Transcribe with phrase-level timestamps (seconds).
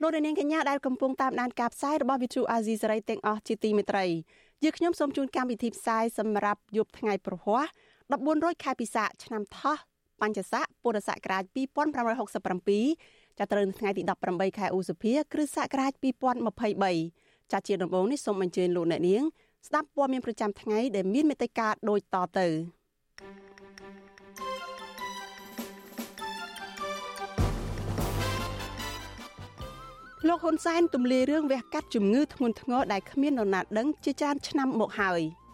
[0.00, 4.04] លោកអ្នកនាងកញ្ញាដែលកំពុងតាមដានការផ្សាយរបស់ Vuthu Azizi Serai ទាំងអស់ជាទីមេត្រី
[4.64, 7.66] យើខ្ញុំសូមជូនកម្មវិធីផ្សាយសម្រាប់យប់ថ្ងៃប្រហ័ស
[8.14, 9.76] 1400ខែពិសាខឆ្នាំថោះ
[10.20, 15.92] បញ្ញស័កពុរសករាជ2567ចាប់ត្រូវនៅថ្ងៃទី18ខែឧសភាគ្រិស្តសករាជ
[16.72, 19.22] 2023ចាជាដំបូងនេះសូមអញ្ជើញលោកអ្នកនាង
[19.66, 22.46] ស្ដាប់ព័ត៌មានប្រចាំថ្ងៃដែលមានមេត្តាដូចតទៅ
[30.26, 35.22] លោកហ៊ុនសែនទម្លាយរឿងវះកាត់ជំងឺធ្ងន់ធ្ងរដែលគ្មាននរណាដឹងជាច្រើនឆ្នាំមកហើយ។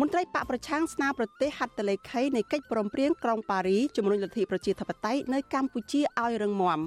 [0.00, 6.80] មន្ត្រីបកប្រឆាំងស្នើប្រទេសហត្ថលេខីនៃកិច្ចព្រមព្រៀងក្រុងប៉ារីជំរុញលទ្ធិប្រជាធិបតេយ្យនៅកម្ពុជាឲ្យរឹងមាំ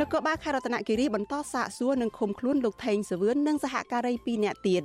[0.00, 4.82] នគរបាលខេត្តរតនគិរីបន្តសាកសួរនិងឃុំខ្លួនលោកថេងសវឿននិងសហការី2នាក់ទៀត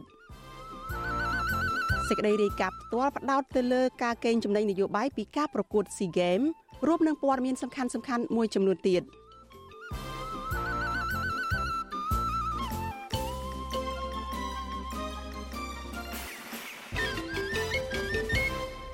[2.08, 6.48] សេចក្តីរាយការណ៍ផ្ទាល់ផ្ដោតទៅលើការកេងចំណេញនយោបាយពីការប្រកួត SEA Games
[6.88, 9.04] រួមនឹងព័ត៌មានសំខាន់ៗមួយចំនួនទៀត។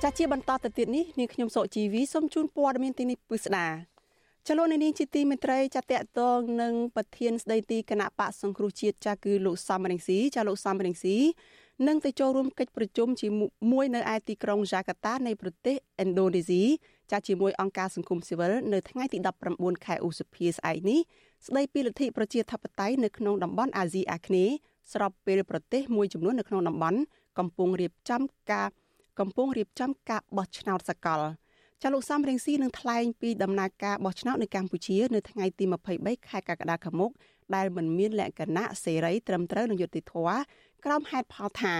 [0.04, 3.66] ចាស់ជាបន្តទៅទៀតនេះនាងខ្ញុំសុកជីវីសូមជូនព័ត៌មានទីនេះពិស្ដា
[4.48, 11.16] ចលនានាងជាទីមេត្រីចាតតតងនឹងប្រធានស្ដីទីគណៈបកសង្គ្រោះជាតិចាគឺលោកសំរងស៊ីចាលោកសំរងស៊ី
[11.86, 13.28] នឹងទៅចូលរួមកិច្ចប្រជុំជា
[13.72, 16.62] មួយនៅឯទីក្រុងយ៉ាកាតានៃប្រទេសឥណ្ឌូនេស៊ី
[17.10, 19.18] ចាជាមួយអង្គការសង្គមស៊ីវិលនៅថ្ងៃទី
[19.52, 21.00] 19ខែឧសភាស្អែកនេះ
[21.46, 24.54] ស្ដីពីលទ្ធិប្រជាធិបតេយ្យនៅក្នុងតំបន់អាស៊ីអាគ្នេយ៍
[24.92, 26.98] ស្របពេលប្រទេសមួយចំនួននៅក្នុងតំបន់
[27.38, 28.68] កំពុងរៀបចំការ
[29.20, 31.20] កំពុងរៀបចំការបោះឆ្នោតសកល
[31.82, 35.64] ចាលោកសំរងស៊ីនឹងថ្លែងពីដំណើរការបោះឆ្នោតនៅកម្ពុជានៅថ្ងៃទី
[35.96, 37.10] 23ខែកក្កដាខាងមុខ
[37.54, 40.38] ដែលមិនមានលក្ខណៈសេរីត្រឹមត្រូវនឹងយុត្តិធម៌
[40.84, 41.74] ក្រោមហេតុផលថា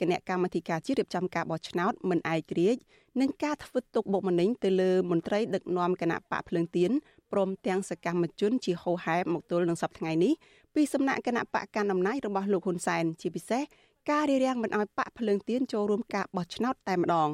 [0.00, 2.80] គណៈកម្មាធិការជាតិរៀបចំការបោះឆ្នោតមិនឯករាជ្យ
[3.20, 6.90] និងការធ្វើទុកបុកម្នេញទៅលើមន្ត្រីដឹកនាំគណៈបកភ្លើងទៀន
[7.32, 10.32] ព្រមទាំងសកម្មជនជាហូហែមកទល់នឹងសប្តាហ៍ថ្ងៃនេះ
[10.74, 13.62] ពីសំណាក់គណៈបកកណ្ដាលអំណាចរបស់លោកហ៊ុនសែនជាពិសេស
[14.10, 17.30] ការរារាំងមិនឲ្យបាក់ភ្លើងទៀនចូលរួមការបោះឆ្នោតតែម្ដង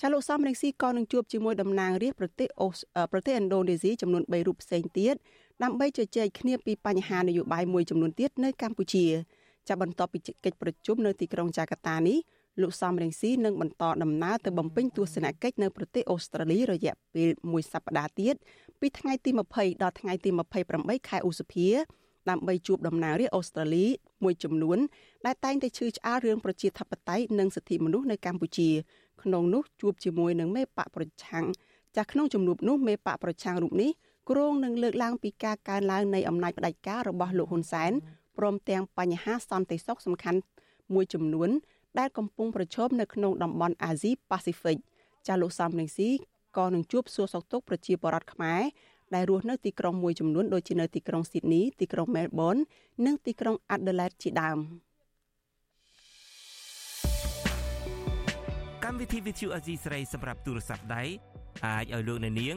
[0.00, 2.68] ចាលោកសំរងស៊ីក៏នឹងជួបជាមួយតំណាងរាស្ត្រប្រទេសអូ
[3.12, 5.14] ប្រទេសឥណ្ឌូនេស៊ីចំនួន3រូបផ្សេងទៀត
[5.62, 9.06] ដើម្បីជជែកគ្នាពីបញ្ហានយោបាយមួយចំនួនទៀតនៅកម្ពុជា
[9.68, 12.18] ចាបន្ទាប់ពីកិច្ចប្រជុំនៅទីក្រុងចាកាតានេះ
[12.60, 18.34] លោកសំរងស៊ីនឹងបន្តដំណើរទៅបំពេញទស្សនកិច្ចនៅប្រទេសអូស្ត្រាលីរយៈពេលមួយសប្តាហ៍ទៀត
[18.80, 20.30] ពីថ្ងៃទី20ដល់ថ្ងៃទី
[20.68, 21.68] 28ខែឧសភា
[22.30, 23.86] ដើម្បីជួបតំណាងរាស្ត្រអូស្ត្រាលី
[24.24, 24.78] មួយចំនួន
[25.26, 28.70] ដែលតែងតែឈឺឆ្អាលរឿងប្រជាធិបតេយ្យនិងសិទ្ធិមនុស្សនៅកម្ពុជា
[29.22, 31.44] ក្នុងនោះជួបជាមួយនឹងមេបកប្រឆាំង
[31.96, 33.90] ចាស់ក្នុងជំនួបនោះមេបកប្រឆាំងរូបនេះ
[34.30, 37.92] គ្រងនឹងលើកឡើងពីការកើនឡើងនៃអំណាចផ្ដាច់ការរបស់លោកហ៊ុនសែន
[38.38, 40.40] ព្រមទាំងបញ្ហាសន្តិសុខសំខាន់
[40.94, 41.50] មួយចំនួន
[41.98, 44.76] ដែលកំពុងប្រឈមនៅក្នុងតំបន់អាស៊ីប៉ាស៊ីហ្វិក
[45.26, 46.08] ចាស់លោកសំរងស៊ី
[46.56, 48.62] ក៏នឹងជួបសួរសុខទុក្ខប្រជាពលរដ្ឋខ្មែរ
[49.14, 52.56] ដែលរស់នៅទីក្រុងមួយចំនួនដូចជានៅទីក្រុងស៊ីដនីទីក្រុងមែលប៊ន
[53.06, 54.58] និងទីក្រុងអាដាលេដជាដើម
[58.84, 61.02] កម្មវិធី Vithu Azizi ស្រីសម្រាប់ទូរស័ព្ទដៃ
[61.66, 62.56] អាចឲ្យលោកអ្នកនាង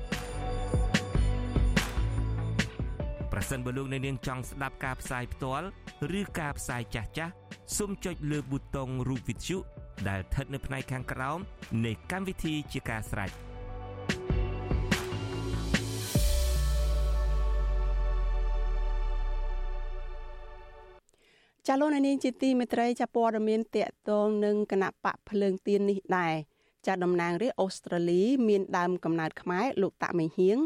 [3.41, 5.65] ប្រសិនបើលោកអ្នកនាងចង់ស្ដាប់ការផ្សាយផ្ទាល់
[6.19, 7.33] ឬការផ្សាយចាស់ចាស់
[7.77, 9.57] សូមចុចលើប៊ូតុងរូប Vithu
[10.07, 11.39] ដែលស្ថិតនៅផ្នែកខាងក្រោម
[11.85, 13.31] នៃកម្មវិធីជាការស្រេច។
[21.67, 26.33] ចាលោកនាងជាទីមេត្រីចាព័ត៌មានតកតងនឹងគណៈបកភ្លើងទៀននេះដែរ
[26.87, 30.57] ចាតំណាងរាស្ត្រអូស្ត្រាលី មានដើមកំណើតខ្មែរលោកតាក់មេហៀង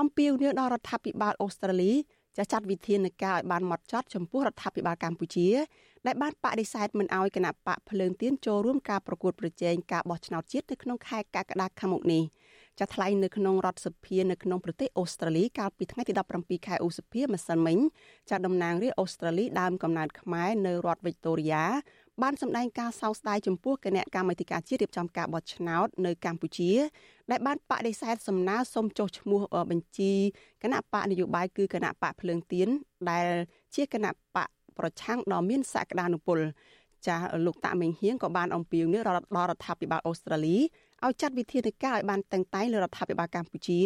[0.00, 1.92] អំពាវនាវដល់រដ្ឋាភិបាលអូស្ត្រាលី
[2.40, 5.48] ចាចាត់វិធានការឲ្យបានម៉ត់ចត់ចំពោះរដ្ឋាភិបាលកម្ពុជា
[6.06, 12.24] ដែលបានបដិសេធមិនឲ្យគណៈបកភ្លើងទៀនចូលរួមការប្រកួតប្រជែងការបោះឆ្នោតជាតិនៅក្នុងខែកក្កដាខាងមុខនេះ។
[12.78, 17.78] ចាត់ថ្លែងនៅក្នុងរដ្ឋសភានៅក្នុងប្រទេសអូស្ត្រាលីកាលពីថ្ងៃទី17ខែឧសភាម្សិលមិញ
[18.30, 21.64] ចាត់តំណាងរាស្ត្រអូស្ត្រាលីដើមកំណើតខ្មែរនៅរដ្ឋវីកតូរីយ៉ា
[22.22, 26.72] បានសម្ដែងការសោកស្ដាយចំពោះគណៈកម្មាធិការជាតិរៀបចំការបោះឆ្នោតនៅកម្ពុជា
[27.30, 29.40] ដែលបានបដិសេធសំណើសុំចុះឈ្មោះ
[29.70, 30.12] បញ្ជី
[30.62, 32.68] គណៈបកនយោបាយគឺគណៈបកភ្លើងទៀន
[33.10, 33.26] ដែល
[33.74, 36.38] ជាគណៈបកប្រឆាំងដ៏មានសក្តានុពល
[37.06, 39.16] ចាស់លោកតាមេងហៀងក៏បានអំពាវនាវដល់
[39.50, 40.56] រដ្ឋាភិបាលអូស្ត្រាលី
[41.04, 43.80] ឲ្យចាត់វិធានការឲ្យបានតឹងតែងលើរដ្ឋាភិបាលកម្ពុជា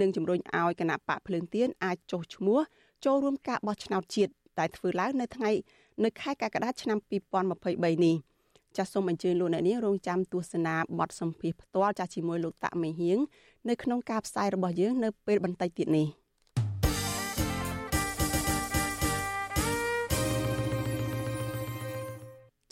[0.00, 2.58] និងជំរុញឲ្យគណៈបកភ្លើងទៀនអាចចុះឈ្មោះ
[3.04, 5.50] ចូលរួមការបោះឆ្នោតជាតិដែលធ្វើឡើងនៅថ្ងៃ
[6.04, 6.98] នៅខែកក្កដាឆ្នាំ
[7.50, 8.16] 2023នេះ
[8.76, 13.18] ចាសសូមអញ្ជើញលោកអ្នកនាងរងចាំទស្សនាបទសម្ភាសផ្ទាល់ចាស់ជាមួយលោកតាមេហៀង
[13.68, 16.06] នៅក្នុងការផ្សាយរបស់យើងនៅពេលបន្តិចទៀតនេះ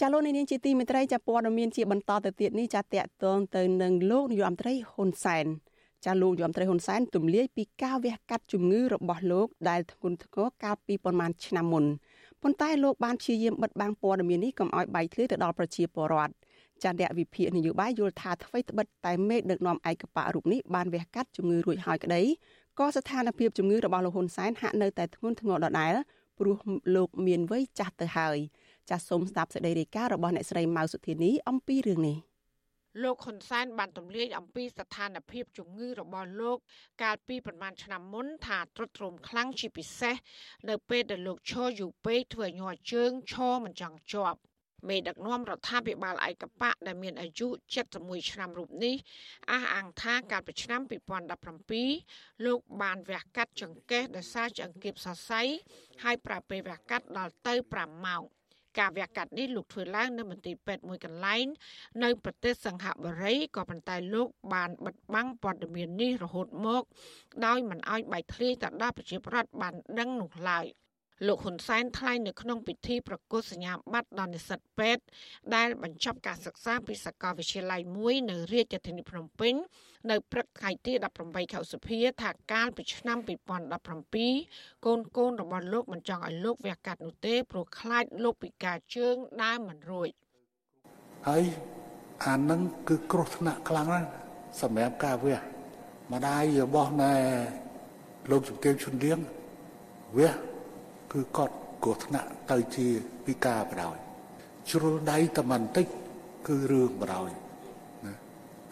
[0.01, 5.47] ចាលោកនាងជាទីមេត្រីចាព័ត៌មានជាបន្តទៅទៀតនេះចាតកតងទៅនឹងលោកនាយរដ្ឋមន្ត្រីហ៊ុនសែន
[6.05, 11.85] ចាលោកនាយរដ្ឋមន្ត្រីហ៊ុនសែនទម្លាយពីការវះកាត់ជំងឺរបស់លោកដែលធ្ងន់ធ្ងរកាលពីប្រមាណឆ្នាំមុន
[12.43, 16.33] ប៉ុន្តែលោកបានព្យាយាមបិទបាំងព័ត៌មាននេះកុំឲ្យបែកធ្លាយទៅដល់ប្រជាពលរដ្ឋ
[16.83, 22.23] ចាអ្នកវិភាគនយោបាយយល់ថាអ្វីត្បិតតែមេដឹកនាំឯកបៈរូបនេះបានវះកាត់ជំងឺរួចហើយក្តី
[22.79, 25.95] ក៏ស្ថានភាពជំងឺរបស់លោកហ៊ុនសែនហាក់នៅតែធ្ងន់ធ្ងរដដែល
[26.39, 26.57] ព្រោះ
[26.97, 28.37] លោកមានវ័យចាស់ទៅហើយ
[28.91, 32.28] ចាសសូមស្ដាប់សេចក្តីរាយការណ៍របស់អ្នកស្រីម៉ៅសុធានីអំពីរឿងនេះ
[33.03, 36.59] លោកហ៊ុនសែនបានទម្លាយអំពីស្ថានភាពជំងឺរបស់លោក
[37.03, 40.17] កាលពីប្រមាណឆ្នាំមុនថាទ្រុឌទ្រោមខ្លាំងជាពិសេស
[40.69, 44.41] នៅពេលដែលលោកឈរយូរពេកធ្វើឲ្យញ័រជើងឈរមិនចង់ជាប់
[44.89, 47.47] មេដឹកនាំរដ្ឋាភិបាលឯកបៈដែលមានអាយុ
[47.89, 48.97] 71ឆ្នាំរូបនេះ
[49.51, 50.81] អះអាងថាកាលពីឆ្នាំ
[51.63, 55.43] 2017លោកបានវះកាត់ចង្កេះដោយសារចង្កៀបសរសៃ
[56.03, 58.23] ហើយប្រើពេលវះកាត់ដល់ទៅ5ម៉ោង
[58.79, 61.45] ការវះកាត់នេះលោកធ្វើឡើងនៅមន្ទីរពេទ្យមួយកន្លែង
[62.03, 66.83] នៅប្រទេសសង្ហបុរីក៏ប៉ុន្តែលោកបានបិទបាំងព័ត៌មាននេះរហូតមក
[67.47, 70.67] ដោយមិនអោយបែកធ្លាយទៅដល់ប្រជាពលរដ្ឋបានដឹងនោះឡើយ
[71.27, 75.05] លោកហ៊ុនសែនថ្លែងនៅក្នុងពិធីប្រកាសសញ្ញាបត្រដល់និស្សិតពេទ្យ
[75.55, 79.55] ដែលបញ្ចប់ការសិក្សាពីសាកលវិទ្យាល័យមួយនៅរាជធានីភ្នំពេញ
[80.11, 80.93] នៅព្រឹកថ្ងៃទី
[81.23, 83.19] 18ខែសុភាថាកាលពីឆ្នាំ
[84.03, 90.09] 2017កូនកូនរបស់លោកមិនចង់ឲ្យលោកវះកាត់នោះទេព្រោះខ្លាចលោកពិការជើងដើរមិនរួច
[91.29, 91.45] ហើយ
[92.27, 94.09] អានឹងគឺគ្រោះថ្នាក់ខ្លាំងណាស់
[94.61, 95.39] សម្រាប់ការវះ
[96.13, 97.13] ម្ដាយរបស់ណែ
[98.31, 99.19] លោកជំទាវឈុនលៀង
[100.19, 100.33] វះ
[101.13, 102.87] គឺគាត់គ្រោះថ្នាក់ទៅជា
[103.27, 103.97] ពិការបដ ாய்
[104.71, 105.87] ជ្រុលដៃតែបន្តិច
[106.47, 108.15] គឺរឿងបដ ாய் ណា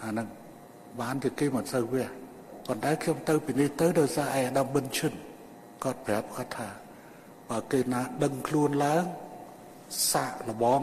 [0.03, 0.29] អាហ្នឹង
[1.01, 2.07] បានជាគេមិនសូវវះ
[2.67, 5.13] ប៉ុន្តែខ្ញុំទៅពីនេះទៅដោយសារអេដាមប៊ិនឈិន
[5.85, 6.69] គាត់ប្រាប់គាត់ថា
[7.51, 9.05] បើគេណាដឹងខ្លួនឡើង
[10.13, 10.81] សាកលបង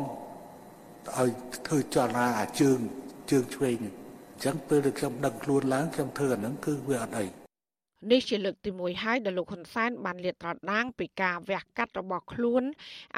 [1.18, 1.30] ឲ្យ
[1.68, 2.80] ធ្វើចលនាអាជើង
[3.32, 7.43] ជើងឆ្វេងអញ្ចឹងពេលដែលខ្ញុំដឹងខ្លួនឡើងខ្ញុំធ្វើអាហ្នឹងគឺវាអត់អី
[8.12, 12.64] នេះជាលើកទី1ហើយដែលលោកហ៊ុនសែនបានលាតត្រដាងពីការវះកាត់របស់ខ្លួន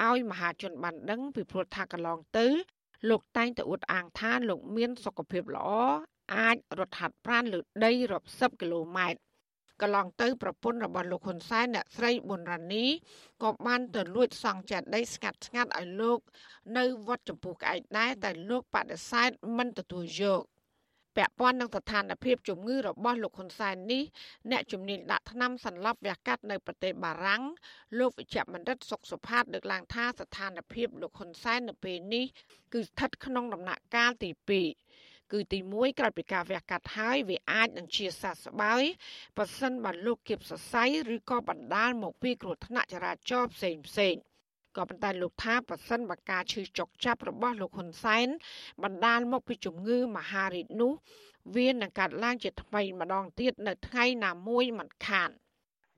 [0.03, 2.47] ឲ្យមហាជនបានដឹងពីព្រោះថាកន្លងទៅ
[3.09, 5.69] លោកតែងតែអួតអាងថាលោកមានសុខភាពល្អ
[6.35, 9.19] អាចរត់ហាត់ប្រាណលើដីរាប់សិបគីឡូម៉ែត្រ
[9.81, 12.85] កន្លងទៅប្រពន្ធរបស់លោកហ៊ុនសែនអ្នកស្រីប៊ុនរ៉ានី
[13.43, 16.19] ក៏បានទៅលួចសង់ចេតិយស្ងាត់ស្ងាត់ឲ្យលោក
[16.77, 20.41] នៅវត្តចម្ពោះក្អែកដែរតែលោកបដិសេធមិនទទួលយក
[21.15, 24.03] ពាក់ព័ន្ធនឹងស្ថានភាពជំងឺរបស់លោកហ៊ុនសែននេះ
[24.51, 27.43] អ្នកជំនាញដាក់ថ្នាំសន្លប់វះកាត់នៅប្រទេសបារាំង
[27.99, 32.25] លោកវិជ្ជបណ្ឌិតសុកសុផាតលើកឡើងថាស្ថានភាពលោកហ៊ុនសែននៅពេលនេះ
[32.73, 34.29] គឺស្ថិតក្នុងដំណាក់កាលទី
[34.81, 38.83] 2គឺទី1ក្រោយពីការវះកាត់ហើយវាអាចនឹងជាសះស្បើយ
[39.37, 40.83] ប៉ះសិនបើលោកគៀបសរសៃ
[41.15, 44.15] ឬក៏បណ្ដាលមកពីគ្រោះថ្នាក់ចរាចរណ៍ផ្សេងផ្សេង
[44.77, 48.27] ក៏ប៉ុន្តែលោកថាប្រសិនបើការឈឺចុកចាប់របស់លោកហ៊ុនសែន
[48.83, 50.91] បណ្ដាលមកពីជំងឺមហារីកនោះ
[51.55, 55.29] វានឹងកាត់ឡើងជាថ្មីម្ដងទៀតនៅថ្ងៃណាមួយមិនខាន។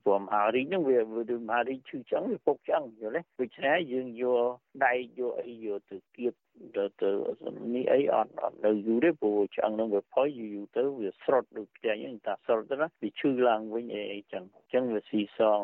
[0.08, 4.48] ព្រមហារីហ្នឹងវាវាមហារីឈឺចឹងវាពុកចឹងយល់ទេដូច្នេះយើងយក
[4.84, 6.34] ដៃយកអីយកទៅគៀប
[6.76, 7.10] ទៅទៅ
[7.74, 15.60] នេះអីអត់អត់នៅយូរទេព្រោះឆ្អឹងហ្នឹងវាផុយយូរទៅវាស្រុតដូចផ្ទះហ្នឹងតាស្រុតទៅណាវាឈឺឡើងវិញអីអីចឹងចឹងវាស៊ីសង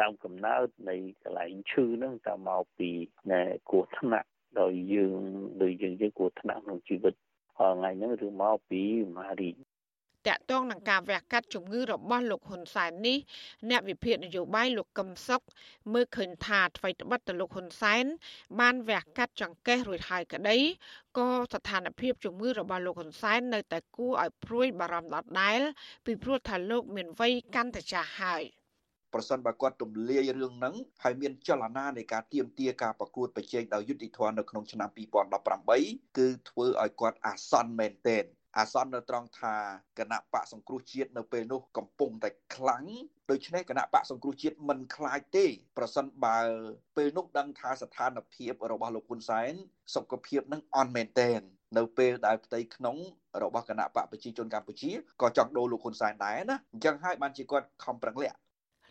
[0.00, 2.90] ដើមកំណើតនៃកន្លែងឈឺហ្នឹងតមកពី
[3.30, 4.28] ណែគ្រោះថ្នាក់
[4.60, 5.20] ដោយយើង
[5.62, 7.14] ដោយយើងយើងគ្រោះថ្នាក់ក្នុងជីវិត
[7.56, 8.82] ថ្ងៃហ្នឹងឬមកពី
[9.16, 9.50] មហារី
[10.28, 13.18] តកតងនឹងការវះកាត់ជំងឺរបស់លោកហ៊ុនសែននេះ
[13.70, 15.42] អ្នកវិភាគនយោបាយលោកកឹមសុខ
[15.92, 18.04] មើលឃើញថាថ្មីត្បិតទៅលោកហ៊ុនសែន
[18.60, 20.56] បានវះកាត់ចង្កេះរួចហើយក្តី
[21.18, 25.60] ក៏ស្ថានភាពជំងឺរបស់លោកហ៊ុនសែននៅតែគួរឲ្យព្រួយបារម្ភដដែល
[26.06, 28.44] ពីព្រោះថាលោកមានវ័យកាន់តែចាស់ហើយ
[29.14, 34.88] ប្រសិនបើគាត់ទម្លាយរឿងហ្នឹងហើយមានចលនានៃការទៀមទាការប្រកួតប្រជែងដោយយុតិធម៌នៅក្នុងឆ្នាំ
[35.54, 38.24] 2018គឺធ្វើឲ្យគាត់អាសន្នមែនទែន
[38.56, 39.54] អាសន្ននៅត្រង់ថា
[39.98, 42.84] គណៈបកសង្គ្រោះជាតិនៅពេលនោះកំពុងតែខ្លាំង
[43.30, 45.46] ដូច្នេះគណៈបកសង្គ្រោះជាតិមិនខ្លាចទេ
[45.78, 46.38] ប្រសិនបើ
[46.96, 49.52] ពេលនោះដឹងថាស្ថានភាពរបស់លោកហ៊ុនសែន
[49.94, 51.40] សុខភាពនឹងអន់មែនតែន
[51.78, 52.96] នៅពេលដែលផ្ទៃក្នុង
[53.42, 54.90] របស់គណៈបកប្រជាជនកម្ពុជា
[55.22, 58.38] ក៏ចង់ដូរលោកហ៊ុនសែនដែរណាអញ្ចឹងហើយបានជាគាត់ខំប្រឹងលាក់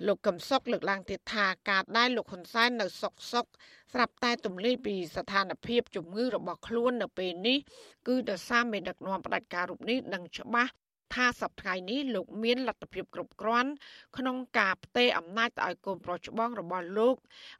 [0.07, 3.45] លោកកឹមសុខលើកឡើងទៀតថាការដែលលោកហ៊ុនសែននៅសុកសុក
[3.93, 7.57] ស្រាប់តែទម្លាយពីស្ថានភាពជំងឺរបស់ខ្លួននៅពេលនេះ
[8.07, 10.71] គឺដោយសារមេដឹកនាំផ្ដាច់ការរូបនេះដឹងច្បាស់
[11.13, 13.71] ថាសប្តាហ៍នេះលោកមានលទ្ធភាពគ្រប់គ្រាន់
[14.17, 17.15] ក្នុងការផ្ទេរអំណាចទៅឲ្យកូនប្រុសច្បងរបស់លោក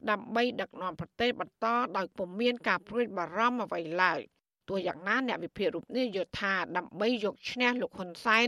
[0.10, 1.66] ដើម្បីដឹកនាំប្រទេសបន្ត
[1.98, 4.22] ដោយពុំមានការព្រួយបារម្ភអ្វីឡើយ
[4.70, 8.48] ទោះយ៉ាងណាអ្នកវិភាគរូបនេះយល់ថាដើម្បីយកឈ្នះលោកហ៊ុនសែន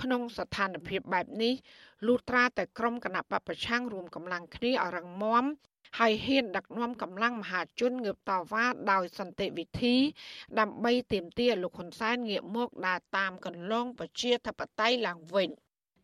[0.00, 1.54] ក្នុងស្ថានភាពបែបនេះ
[2.06, 5.44] លុះត្រាតែក្រុមគណៈបពប្រឆាំងរួមកម្លាំងគ្នាឲ្យរឹងមាំ
[5.98, 9.96] ហើយហ៊ានដឹកនាំកម្លាំងមហាជនងើបតវ៉ាដោយសន្តិវិធី
[10.58, 15.48] ដើម្បីទាមទារលោកហ៊ុនសែនងាកមកដើរតាមកន្លងប្រជាធិបតេយ្យឡើងវិញ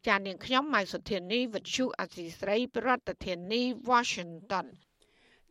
[0.06, 4.66] ចាននាងខ្ញុំម៉ៃសុធានីវិទ្យុអសីស្រី ប្រធានាធិបតី Washington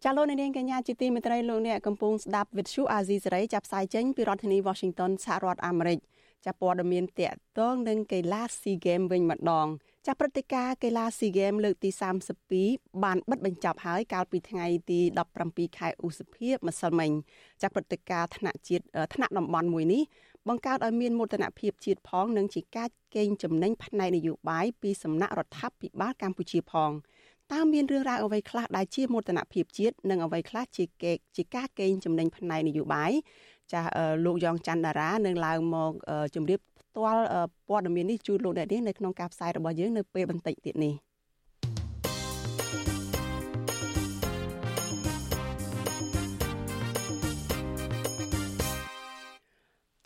[0.03, 5.99] ចាលោកនាងកញ្ញាជាទីមេត្រីលោកអ្នកកំពុងស្ដាប់វិទ្យុអាស៊ីសេរីចាប់ផ្សាយចេញពីរដ្ឋធានី Washington សហរដ្ឋអាមេរិក
[6.45, 9.67] ចាប់ព័ត៌មានតកតងនឹងកីឡា SEA Games វិញម្ដង
[10.07, 11.89] ចាព្រឹត្តិការណ៍កីឡា SEA Games លើកទី
[12.47, 14.99] 32បានបិទបញ្ចប់ហើយកាលពីថ្ងៃទី
[15.39, 17.11] 17ខែឧសភាម្សិលមិញ
[17.61, 20.03] ចាព្រឹត្តិការណ៍ថ្នាក់ជាតិថ្នាក់តំបន់មួយនេះ
[20.47, 26.91] បង្កើតឲ្យមានមោទនភាពជាតិផងនិងជាការកេងចំណេញផ្នែកនយោបាយពីសំណាក់រដ្ឋាភិបាលកម្ពុជាផង
[27.53, 33.11] តើមានរឿងរ៉ាវអ្វីខ្លះដែលជាមោទនភាពជាតិនិងអ្វីខ្លះជាកេជាការកេងចំណេញផ្នែកនយោបាយ
[33.71, 33.89] ចាស់
[34.25, 35.91] លោកយ៉ងច័ន្ទតារានឹងឡើងមក
[36.35, 37.23] ជម្រាបផ្ទាល់
[37.67, 40.93] ព័ត៌មាននេះជូនលោកអ្នកនាងនៅក្នុងការផ្សាយរបស់យើងនៅពេលបន្តិចទៀតនេះ។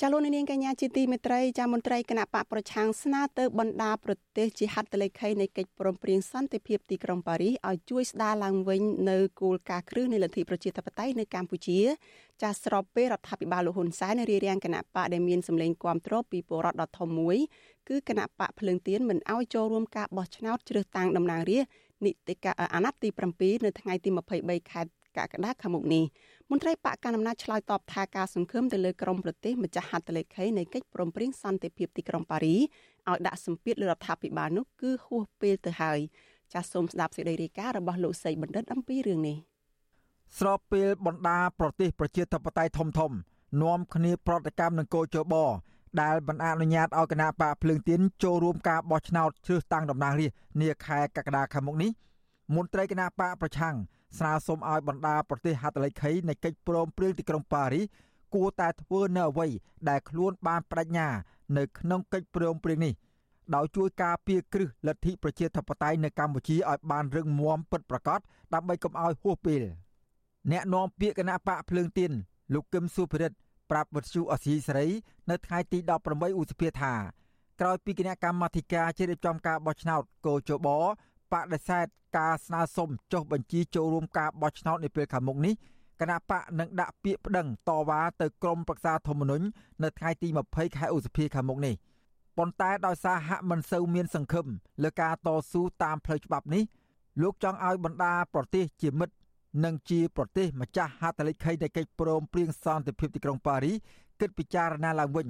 [0.02, 11.80] ចាលោកនាងកញ្ញាជាទីមេត្រីចាមន្ត្រីគណៈបកប្រឆាំងស្នើទៅបណ្ដាប្រទេសជាហត្ថលេខីនៃកិច្ចព្រមព្រៀងសន្តិភាពទីក្រុងប៉ារីសឲ្យជួយស្ដារឡើងវិញនៅគោលការណ៍គ្រឹះនៃលទ្ធិប្រជាធិបតេយ្យនៅកម្ពុជា
[12.42, 17.38] ចាស្របពេលរដ្ឋាភិបាលលោកហ៊ុនសែនរៀបរៀងគណៈបកដែលមានសម្លេងគាំទ្រពីពលរដ្ឋដ៏ធំមួយ
[17.90, 21.72] គឺគណៈបកភ្លើងទៀនមិនអោយចូលរួមការបោះឆ្នោតជ្រើសតាំងតំណាងរាស្ត្រ
[22.06, 24.10] នីតិកាអាណត្តិទី7នៅថ្ងៃទី
[24.42, 24.82] 23ខែ
[25.18, 26.04] កក្កដាខាងមុខនេះ
[26.52, 36.00] មន្ត្រីបកកណ្ដាលអំណាចឆ្លើយតបថាការសង្ឃឹមទៅលើក្រមប្រទេសម្ចាស់ហត្ថលេខីនៃកិច្ចព្រមព្រៀងសន្តិភាពទីក្រុងប៉ារីឲ្យដាក់សម្ពាធលើរដ្ឋាភិបាលនោះគឺហួសពេលទៅហើយ
[36.54, 39.38] ចាសសូមស្ដាប់សេចក្តីរាយការណ៍របស់លោកសីបណ្ឌិតអំពីរឿងនេះ
[40.40, 43.12] ស្របពេលបណ្ដាប្រទេសប្រជាធិបតេយ្យធំធំ
[43.64, 45.36] នាំគ្នាប្រតិកម្មនឹងកោជប
[46.02, 51.92] ដែលបានអនុញ្ញាតឲ្យគណៈបកភ្លើងទៀនចូលរួមការបោះឆ្នោតជ្រើសតាំងតំណាងរាស្ត្រនាខែកក្កដាខាងមុខនេះ
[52.56, 53.76] មន្ត្រីគណៈបកប្រឆាំង
[54.18, 57.86] ស្នើសុំឲ្យបណ្ដាប្រទេសហត្ថលេខីនៃកិច្ចព្រមព្រៀងទីក្រុងប៉ារីស
[58.36, 59.48] គួរតែធ្វើនៅអ្វី
[59.90, 61.08] ដែលខ្លួនបានបដិញ្ញា
[61.58, 62.94] នៅក្នុងកិច្ចព្រមព្រៀងនេះ
[63.56, 68.20] ដោយជួយការពារគ្រឹះលទ្ធិប្រជាធិបតេយ្យនៅកម្ពុជាឲ្យបានរឹងមាំពិតប្រាកដ
[68.54, 69.62] ដើម្បីកុំឲ្យហួសពេល
[70.52, 72.12] អ្នកនាំពាក្យគណៈបកភ្លើងទៀន
[72.54, 73.38] លោកកឹមសុភិរិទ្ធ
[73.72, 74.88] ប្រាប់វិទ្យុអសីសេរី
[75.30, 75.80] នៅថ្ងៃទី
[76.10, 76.94] 18ឧសភាថា
[77.60, 80.68] ក្រោយពីគណៈកម្មាធិការជ្រៀបចំការបោះឆ្នោតកោជប
[81.34, 81.86] បដិសេធ
[82.18, 85.54] ការស្នើសុំចុះបញ្ជីចូលរួមការបោះឆ្នោតនាពេលខាងមុខនេះ
[86.00, 89.46] គណៈបកនឹងដាក់ពាក្យប្តឹងតវ៉ាទៅក្រមប្រឹក្សាធម្មនុញ្ញ
[89.84, 91.76] នៅថ្ងៃទី20ខែឧសភាខាងមុខនេះ
[92.38, 94.46] ប៉ុន្តែដោយសារហាក់មិនសូវមានសង្ឃឹម
[94.84, 96.64] លើការតស៊ូតាមផ្លូវច្បាប់នេះ
[97.22, 99.16] លោកចង់ឲ្យបណ្ដាប្រទេសជាមិត្ត
[99.66, 103.76] និងជាប្រទេសម្ចាស់ហត្ថលេខីនៃកិច្ចព្រមព្រៀងសន្តិភាពទីក្រុងប៉ារីស
[104.20, 105.28] គិតពិចារណាឡើងវិញ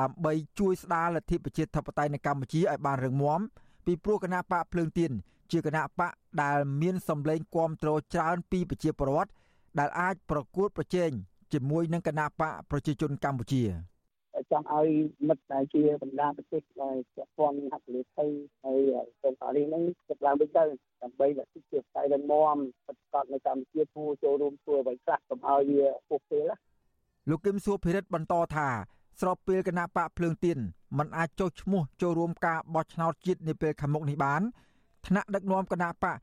[0.00, 3.40] ដើម្បីជួយស្ដារលទ្ធិប្រជាធិបតេយ្យនៅកម្ពុជាឲ្យបានរឹងមាំ
[3.86, 5.12] ពីព្រោះគណៈបកភ្លើងទៀន
[5.52, 6.12] ជាគណៈបក
[6.42, 9.30] ដែលមានសម្លេងគាំទ្រច្រើនពីប្រជាពលរដ្ឋ
[9.78, 11.10] ដែលអាចប្រកួតប្រជែង
[11.52, 13.64] ជាមួយនឹងគណៈបកប្រជាជនកម្ពុជា
[14.52, 14.88] ចង់ឲ្យ
[15.28, 18.26] មិត្តដែលជាបណ្ដាប្រទេសដែលពាក់ព័ន្ធហត្ថលេខី
[18.64, 18.80] ហើយ
[19.22, 20.64] សូមប៉ារីហ្នឹងចាប់ឡើងវិញទៅ
[21.02, 22.34] ដើម្បីលទ្ធិជាផ្សាយលំម
[22.86, 26.56] បិទកត់នៅកម្ពុជាធ្វើចូលរួមធ្វើអ្វីខ្លះកុំឲ្យវាពុះពេលណា
[27.30, 28.68] លោកគឹមសួរភិរិទ្ធបន្តថា
[29.20, 30.58] ស្របពេលគណៈបកភ្លើងទៀន
[30.98, 34.42] មិនអាចចុះឈ្មោះចូលរួមការបោះឆ្នោតជាតិនាពេលខាងមុខនេះបាន
[35.06, 36.18] ថ្នាក់ដឹកនាំគណៈបក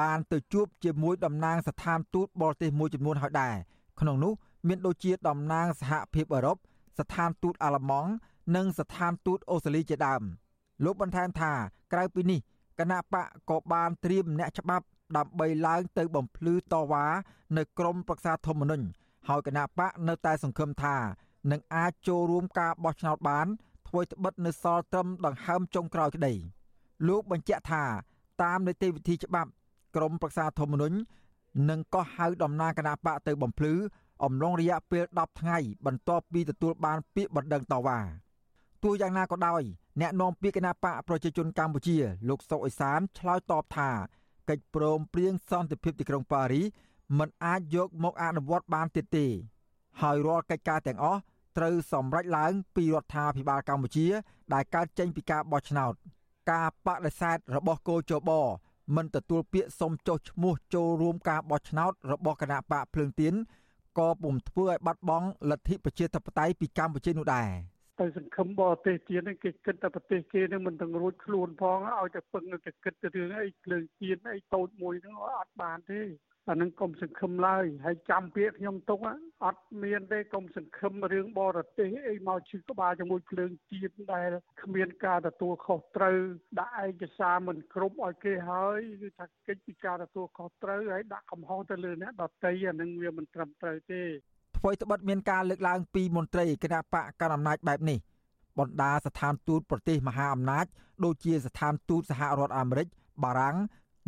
[0.00, 3.54] បានទៅជួបជាមួយតំណាងស្ថានទូតបរទេសមួយចំនួនហើយដែរ
[4.00, 4.32] ក្នុងនោះ
[4.68, 6.56] មានដូចជាតំណាងសហភាពអឺរ៉ុប
[6.98, 8.10] ស្ថានទូតអាល្លឺម៉ង់
[8.56, 10.22] និងស្ថានទូតអូស្ត្រាលីជាដើម
[10.84, 11.52] លោកបន្ថែមថា
[11.92, 12.40] ក្រៅពីនេះ
[12.78, 14.84] គណៈបកក៏បានត្រៀមអ្នកច្បាប់
[15.16, 17.06] ដើម្បីឡើងទៅបំភ្លឺតវ៉ា
[17.56, 18.86] នៅក្រមប្រឹក្សាធម្មនុញ្ញ
[19.28, 20.96] ហើយគណៈបកនៅតែសង្ឃឹមថា
[21.50, 23.46] នឹងអាចចូលរួមការបោះឆ្នោតបាន
[23.92, 26.34] ធ្វើត្បិតនៅសល់ត្រឹមដង្ហើមចុងក្រោយក្តី
[27.08, 27.84] លោកបញ្ជាក់ថា
[28.42, 29.50] តាមនីតិវិធីច្បាប់
[29.96, 30.96] ក្រមប្រឹក្សាធម្មនុញ្ញ
[31.70, 33.74] នឹងកោះហៅតំណាងគណៈបកទៅបំភ្លឺ
[34.24, 38.00] អំឡុងរយៈពេល10ថ្ងៃបន្ទាប់ពីទទួលបានពាក្យបណ្ដឹងតវ៉ា
[38.82, 39.62] ទោះយ៉ាងណាក៏ដោយ
[40.00, 41.96] អ្នកនាំពាក្យគណៈបកប្រជាជនកម្ពុជា
[42.28, 43.90] លោកសុកអេសានឆ្លើយតបថា
[44.48, 46.62] កិច្ចព្រមព្រៀងសន្តិភាពទីក្រុងប៉ារី
[47.18, 49.26] មិនអាចយកមកអនុវត្តបានទៀតទេ
[50.00, 51.20] ហើយរាល់កិច្ចការទាំងអស់
[51.56, 54.06] ត្រូវសម្រេចឡើងពីរដ្ឋាភិបាលកម្ពុជា
[54.54, 55.92] ដែលកើតចេញពីការបោះឆ្នោត
[56.52, 58.30] ការបដិសេធរបស់គោចប
[58.96, 63.34] មិនទទួលពាក្យសុំចុះឈ្មោះចូលរួមការបោះឆ្នោតរបស់គណៈបកភ្លើងទៀន
[63.98, 67.48] ក៏ពុំធ្វើឲ្យបាត់បង់លទ្ធិប្រជាធិបតេយ្យពីកម្ពុជានោះដែរ
[68.00, 76.00] ទៅសង្ឃឹមបរទេសទៀតគេគិតតែប្រទេសគេនឹងមិនទាំងរួចខ្លួនផងឲ្យតែពឹងតែគិតទៅរឿងអីភ្លើងទៀនអីតូចមួយហ្នឹងអត់បានទេ
[76.48, 78.98] អានឹងកុំសង្ឃឹមឡើយហើយចាំពាក្យខ្ញុំទុក
[79.44, 84.30] អត់មានទេកុំសង្ឃឹមរឿងបរទេសអីមកឈឺក្បាលជាមួយភ្លើងទៀនដែល
[84.62, 86.16] គ្មានការទទួលខុសត្រូវ
[86.60, 94.02] ដាក់ឯកសារមិនគ្រប់ឲ្យគេហើយគឺថាកិច្ចពីការទទួលខុសត្រូវហើយដាក់កំហុសទៅលើអ្នកដតីអានឹងវាមិនត្រឹមត្រូវទេ
[94.58, 97.98] អ្វីត្បិតមានការលើកឡើងពីមន្ត្រីគណៈបកកណ្ដាលអំណាចបែបនេះ
[98.58, 100.66] បណ្ដាស្ថានទូតប្រទេសមហាអំណាច
[101.04, 102.86] ដូចជាស្ថានទូតសហរដ្ឋអាមេរិក
[103.24, 103.56] បារាំង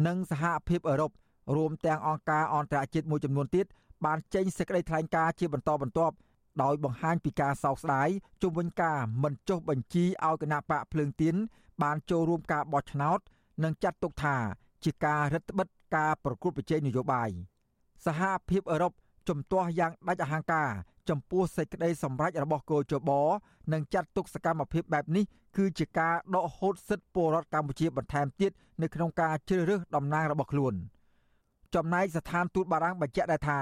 [0.06, 1.10] និងសហភាពអឺរ៉ុប
[1.56, 3.66] រួមទាំងអង្គការអន្តរជាតិមួយចំនួនទៀត
[4.04, 6.14] បានចេញសេចក្តីថ្លែងការណ៍ជាបន្តបន្ទាប់
[6.62, 8.08] ដោយបង្ហាញពីការសោកស្ដាយ
[8.42, 11.34] ជុំវិញការមិនចុះបញ្ជីឲ្យគណៈបកភ្លើងទៀន
[11.82, 13.18] បានចូលរួមការបោះឆ្នោត
[13.64, 14.36] និងចាត់ទុកថា
[14.84, 17.30] ជាការរឹតបន្តឹងការប្រកួតប្រជែងនយោបាយ
[18.06, 18.92] សហភាពអឺរ៉ុប
[19.28, 20.70] ជំទាស់យ៉ាងដាច់អហង្ការ
[21.08, 23.10] ចំពោះសេចក្តីសម្រេចរបស់គោចប
[23.72, 25.24] និងចាត់ទុកសកម្មភាពបែបនេះ
[25.56, 30.74] គឺជាការដកហូតសិទ្ធិពលរដ្ឋកម្ពុជាបន្ថែមទៀតនៅក្នុងការជ្រើសរើសតំណាងរបស់ខ្លួន។
[31.74, 33.60] ចំណែកស្ថានទូតបារាំងបញ្ជាក់ដែរថា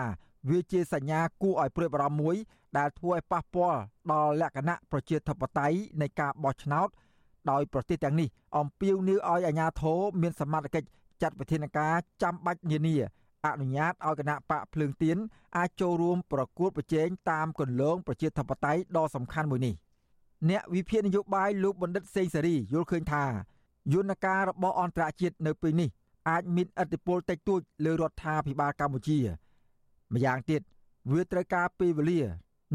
[0.51, 2.37] វាជាសញ្ញាគួរឲ្យព្រួយបារម្ភមួយ
[2.79, 3.81] ដែលធ្វើឲ្យប៉ះពាល់
[4.13, 6.89] ដល់លក្ខណៈប្រជាធិបតេយ្យនៃការបោះឆ្នោត
[7.51, 8.29] ដោយប្រទេសទាំងនេះ
[8.59, 10.89] អំពាវនាវឲ្យអាជ្ញាធរមានសមត្ថកិច្ច
[11.23, 12.97] ចាត់វិធានការចាំបាច់នានា
[13.47, 15.17] អនុញ្ញាតឲ្យគណៈបកភ្លើងទៀន
[15.57, 19.75] អាចចូលរួមប្រកួតប្រជែងតាមគន្លងប្រជាធិបតេយ្យដ៏សំខាន់មួយនេះ
[20.51, 23.25] អ្នកវិភាគនយោបាយលោកបណ្ឌិតសេងសេរីយល់ឃើញថា
[23.93, 25.89] យន្តការរបស់អន្តរជាតិនៅពេលនេះ
[26.29, 29.19] អាចមានឥទ្ធិពលតិចតួចលើរដ្ឋាភិបាលកម្ពុជា
[30.15, 30.61] ម្យ៉ាងទៀត
[31.13, 32.21] វាត្រូវការពេលវេលា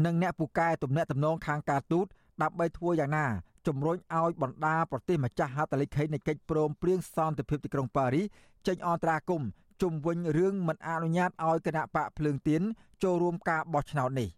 [0.04, 2.06] និងអ្នកពូកែទំនាក់ទំនងខាងការទូត
[2.42, 3.26] ដើម្បីធ្វើយ៉ាងណា
[3.66, 8.22] ជំរុញឲ្យបណ្ដាប្រទេសម្ចាស់ហត្ថលេខីនៃកិច្ចព្រមព្រៀងសន្តិភាពទីក្រុងប៉ារី
[8.66, 9.42] ចេញអន្តរាគម
[9.82, 12.62] ជុំវិញរឿងមិនអនុញ្ញាតឲ្យគណៈបកភ្លើងទៀន
[13.02, 14.28] ចូលរួមការបោះឆ្នោតនេះ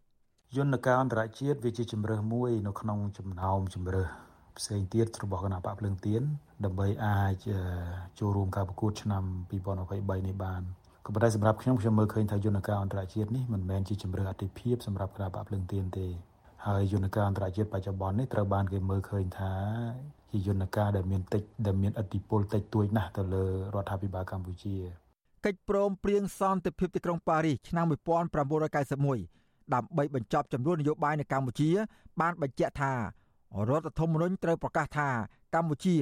[0.57, 6.23] យន្តការអន្តរជាតិវាជាជំរើសមួយនៅក្នុងចំណោមជំរើស ផ្សេងទៀតរបស់គណៈបកភ្លើងទៀន
[6.65, 7.35] ដើម្បីអាច
[8.19, 9.23] ចូលរួមការប្រកួតឆ្នាំ
[9.71, 10.63] 2023នេះបាន
[11.07, 16.07] ក៏ប៉ុន្តែសម្រាប់ខ្ញុំខ្ញុំមើលឃើញថាយន្តការអន្តរជាតិនេះមិនមែនជាជំរើសអតិភិបសម្រាប់គណៈបកភ្លើងទៀនទេ
[16.67, 19.53] ហើយយន្តការអន្តរជាតិបច្ចុប្បន្ននេះត្រូវបានគេមើលឃើញថា
[20.31, 24.77] ជាយន្តការដែលមានតិចដែលមានឥទ្ធិពលតិចតួចណាស់ទៅលើរដ្ឋាភិបាលកម្ពុជា
[25.47, 31.71] កិច្ចព្រមព្រៀងសន្តិភាពទីក្រុងប៉ារីសឆ្នាំ1991ដើម្បីបញ្ចប់ចំនួននយោបាយនៅកម្ពុជា
[32.21, 32.93] បានបញ្ជាក់ថា
[33.69, 35.09] រដ្ឋធម្មនុញ្ញត្រូវប្រកាសថា
[35.55, 35.97] កម្ពុជា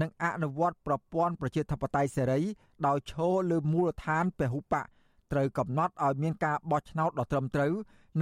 [0.00, 2.40] នឹងអនុវត្តប្រព័ន្ធប្រជាធិបតេយ្យសេរី
[2.86, 4.86] ដោយឈរលើមូលដ្ឋានពហុបក
[5.32, 7.72] ត្រូវកំណត់ឲ្យមានការបោះឆ្នោតដ៏ត្រឹមត្រូវ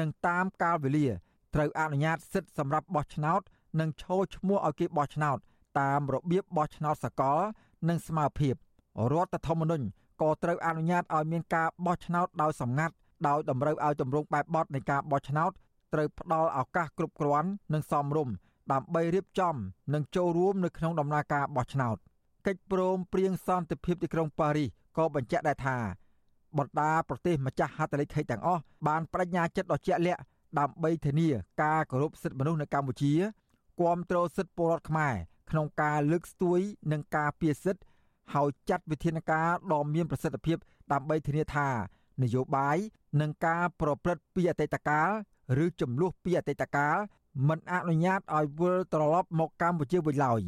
[0.00, 1.08] និងតាមកាលវេលា
[1.54, 3.40] ត្រូវអនុញ្ញាតសិទ្ធិសម្រាប់បោះឆ្នោត
[3.80, 5.38] និងឈរឈ្មោះឲ្យគេបោះឆ្នោត
[5.80, 7.40] តាមរបៀបបោះឆ្នោតសកល
[7.88, 8.54] និងស្មើភាព
[9.12, 9.86] រដ្ឋធម្មនុញ្ញ
[10.22, 12.94] ក៏ត្រូវអនុញ្ញាតឲ្យមានការបោះឆ្នោតដោយសម្ងាត់
[13.28, 15.50] ដោយតម្រូវឲ្យទម្រង់បែបបទនៃការបោះឆ្នោត
[15.92, 18.34] ត្រូវផ្ដល់ឱកាសគ្រប់គ្រាន់និងសមរម្យ
[18.72, 19.54] ដើម្បីរៀបចំ
[19.94, 21.96] និងចូលរួមនៅក្នុងដំណើរការបោះឆ្នោត
[22.46, 25.78] កិច្ចព្រមព្រៀងសន្តិភាពទីក្រុងប៉ារីសក៏បញ្ជាក់ដែរថា
[26.58, 30.20] បណ្ដាប្រទេសម្ចាស់ហត្ថលេខីទាំងអស់បានបដិញ្ញាចិត្តដ៏ជាក់លាក់
[30.58, 31.28] ដើម្បីធានា
[31.62, 33.12] ការគោរពសិទ្ធិមនុស្សនៅកម្ពុជា
[33.80, 35.14] គាំទ្រសិទ្ធិពលរដ្ឋខ្មែរ
[35.50, 36.60] ក្នុងការលើកស្ទួយ
[36.92, 37.82] និងការពារសិទ្ធិ
[38.34, 40.56] ហើយចាត់វិធានការដ៏មានប្រសិទ្ធភាព
[40.92, 41.68] ដើម្បីធានាថា
[42.22, 42.76] នយោបាយ
[43.20, 45.10] និងការប្រព្រឹត្តពីអតីតកាល
[45.64, 46.96] ឬចំនួនពីអតីតកាល
[47.48, 50.42] មិនអនុញ្ញាតឲ្យវិលត្រឡប់មកកម្ពុជាវិញឡើយ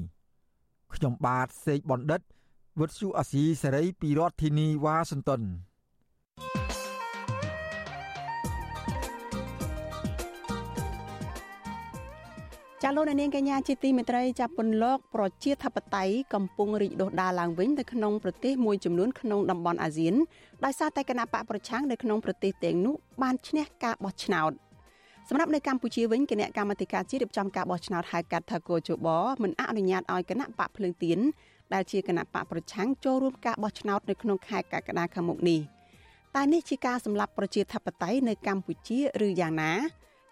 [0.95, 2.21] ខ្ញុំបាទសេកបណ្ឌិត
[2.79, 5.43] វុទ្ធុអាស៊ីសេរីពីរដ្ឋធានីវ៉ាស៊ីនតោន
[12.83, 20.15] ចាលោកនាងកញ្ញាជាទីមេត្រីចាប់ពន្លកប្រជាធិបតេយ្យកំពុងរីកដុះដាលឡើងវិញនៅក្នុងប្រទេសមួយចំនួនក្នុងតំបន់អាស៊ាន
[20.65, 24.64] ដោយសារតែគណៈបកប្រឆាំងនៅក្នុងប្រទេសទាំងនោះបានឈ្នះការបោះឆ្នោត
[25.29, 29.09] សម្រាប់នៅកម្ពុជាវិញគណៈកម្មាធិការជាតិរៀបចំការបោះឆ្នោតហៅកាត់ថាកោជប
[29.43, 31.19] មិនអនុញ្ញាតឲ្យគណៈបកភ្លើងទៀន
[31.75, 35.61] ដែលជាគណៈបកប្រឆាំងចូលរួមការបោះឆ្នោតនៅក្នុងខែកក្កដាខាងមុខនេះ
[36.35, 39.73] តែនេះជាការសម្លាប់ប្រជាធិបតេយ្យនៅកម្ពុជាឬយ៉ាងណា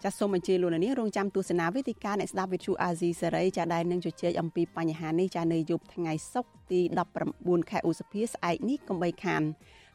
[0.03, 6.81] ចាសសូមអញ្ជើញលោកនាងរងចាំទស្សនាវេទិកាអ្នកស្ដាប់វិទ្យុអាស៊ីសេរីចាដែលនឹងជជែកអំពីបញ្ហានេះចានៅយប់ថ្ងៃសុក្រទី
[7.25, 9.43] 19ខែឧសភាស្អែកនេះកុំបីខាន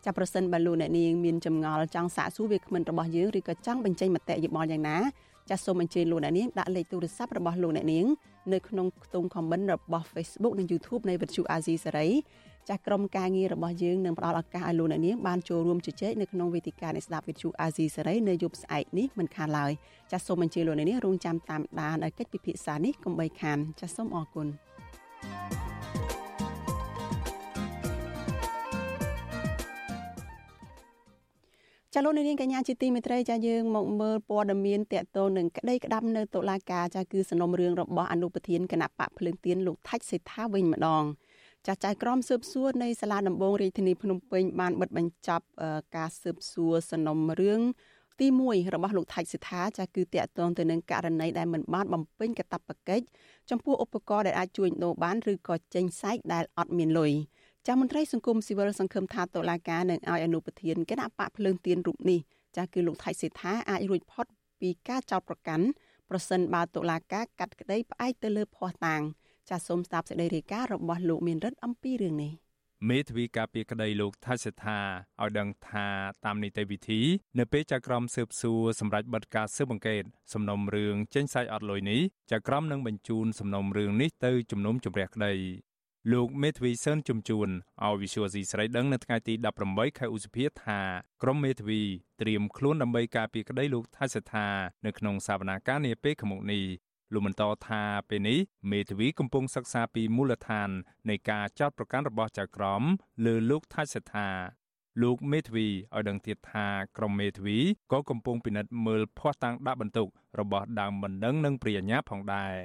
[0.05, 4.97] ចាប្រសិនបើលោកអ្នកនាងមានចម្ងល់ចង់សាកសួរវាគ្មិនរបស់យើងឬក៏ចង់បញ្ចេញមតិយោបល់យ៉ាងណា
[5.49, 8.05] ចាសសូមអញ្ជើញលោកអ្នកនាងដាក់លេខទូរស័ព្ទរបស់លោកអ្នកនាង
[8.53, 12.07] នៅក្នុងខ្ទង់ comment របស់ Facebook និង YouTube នៃវិទ្យុ AZ សេរី
[12.69, 19.71] ចាស់ក្រុមការងាររបស់យើងនឹងផ្ដល់ឱកាសឲ្យលោកអ្នកនាងបានចូលរួមជជែកនៅក្នុងវេទិកានៃស្ដាប់វិទ្យុ AZ សេរីនៅយប់ស្អែកនេះមិនខានឡើយ
[20.11, 24.47] ចាសសូមអញ្ជើញលោកអ្នកនាងរងចាំតាមដានកិច្ចពិភាក្សានេះកុំបីខានចាសសូមអរគុណ
[25.21, 25.96] thank you
[31.93, 41.03] ចាលោកនាងកញ្ញាជាទីមេត្រីចាយើងមកមើលព័ត៌មានតកតងនឹងក្តីក្តាប់នៅតុលាការចាគឺសំណុំរឿងរបស់អនុប្រធានគណៈបកភ្លើងទៀនលោកថាច់សេដ្ឋាវិញម្ដង
[41.65, 45.45] ចាស់ចៅក្រមស៊ើបសួរនៃសាលាដំបងរាជធានីភ្នំពេញបានបិទបញ្ចប់
[45.95, 47.61] ការស៊ើបសួរសំណុំរឿង
[48.19, 53.05] ទី1របស់លោកថាច់សិដ្ឋាចាគឺតាក់ទងទៅនឹងករណីដែលមិនបានបំពេញកាតព្វកិច្ច
[53.49, 57.13] ចំពោះឧបករណ៍ដែលអាចជួញដូរបានឬក៏ចេញសាច់ដែលអត់មានលុយ
[57.69, 62.19] ចាស់មន្ត្រីសង្គមស៊ីវិលសង្ឃឹមថាតុលាការនឹងឲ្យអនុប្រធានគណៈបកភ្លើងទៀនរូបនេះ
[62.55, 64.25] ចាស់គឺលោកថៃសេដ្ឋាអាចរួចផុត
[64.61, 65.65] ពីការចោទប្រកាន់
[66.09, 69.01] ប្រសិនបើតុលាការកាត់ក្តីផ្អែកទៅលើភ័ស្តុតាង
[69.49, 72.33] ចាសសូមស្ដាប់សេចក្តីរាយការណ៍របស់លោកមានរិទ្ធអំពីរឿងនេះ
[72.89, 74.79] មេធាវីការពីក្តីលោកថាសិដ្ឋា
[75.21, 75.87] ឲ្យដឹងថា
[76.25, 77.01] តាមនីតិវិធី
[77.39, 80.03] នៅពេលចៅក្រមស៊ើបសួរសម្រាប់បិទការស៊ើបអង្កេត
[80.33, 82.01] សំណុំរឿងចេញសាច់អត់លុយនេះ
[82.31, 85.33] ចៅក្រមនឹងបញ្ជូនសំណុំរឿងនេះទៅជំនុំជម្រះក្តី
[86.13, 87.49] លោកមេធាវីសឿនជំជួន
[87.85, 89.33] ឲ្យវិសុវស៊ីស្រីដឹងនៅថ្ងៃទី
[89.65, 90.79] 18ខែឧសភាថា
[91.23, 91.81] ក្រមមេធាវី
[92.21, 94.47] ត្រៀមខ្លួនដើម្បីការពារក្តីលោកថាសិដ្ឋា
[94.85, 96.63] នៅក្នុងសវនាការនាពេលខាងមុខនេះ
[97.13, 98.39] លោកបន្តថាពេលនេះ
[98.71, 100.69] មេធាវីកំពុងសិក្សាពីមូលដ្ឋាន
[101.09, 102.81] នៃការចោទប្រកាន់របស់ចៅក្រម
[103.25, 104.29] លើលោកថាសិដ្ឋា
[105.01, 106.67] លោកមេធាវីឲ្យដឹងទៀតថា
[106.97, 107.57] ក្រុមមេធាវី
[107.91, 110.07] ក៏កំពុងពិនិត្យមើលភ័ស្តុតាងដាក់បន្ទុក
[110.39, 112.55] របស់ដើមបណ្ដឹងនិងព្រាញ្ញាផងដែរ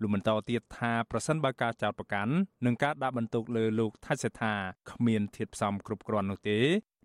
[0.00, 4.54] លោកបន្តទៀតថាប្រសិនបើការចោទប្រកាន់និងការដាក់បន្ទុកលើលោកថាសិដ្ឋា
[4.90, 6.58] គ្មានធាតុផ្សំគ្រប់គ្រាន់នោះទេ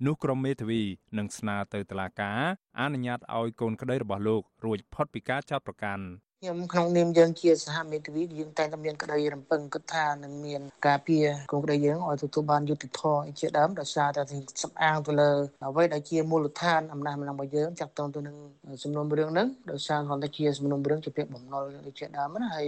[0.05, 0.81] នោះក្រុមមេធាវី
[1.17, 2.39] នឹងស្នើទៅតុលាការ
[2.79, 6.05] អនុញ្ញាតឲ្យកូនក្តីរបស់លោករួចផុតពីការចោទប្រកាន់
[6.43, 14.23] ខ្ញុំក្នុងនាមយើងជាសហមេធាវីយើងតែងតែមានក្តីរំពឹងគិតថានឹងមានការពារកូនក្តីយើងឲ្យទទួលបានយុត្តិធម៌ជាដើមដោយសារតែ
[14.63, 15.31] សំអាងទៅលើ
[15.67, 18.35] អ្វីដែលជាមូលដ្ឋានអំណាចម្លងរបស់យើងចាក់តងទៅនឹង
[18.83, 22.67] សំណុំរឿងហ្នឹងដោយសារគាត់តែជាសំណុំរឿងជាពាក្យបំណុលដូចជាដើមណាហើយ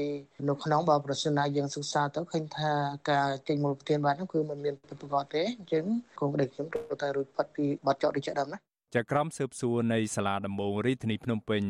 [0.49, 2.71] នៅក្នុងបើប្រសិនណាយើងសិក្សាទៅឃើញថា
[3.11, 5.83] ការចេញមូលប្រធានបាទហ្នឹងគឺมันមានពិតប្រាកដទេអញ្ចឹង
[6.19, 8.57] កូនក្តីខ្ញុំត្រូវតែរួចផុតពីបាត់ចោតដូចជាដើមណា
[8.95, 11.63] ចក្រមស៊ើបសួរនៃសាលាដំបងរាជធានីភ្នំពេញ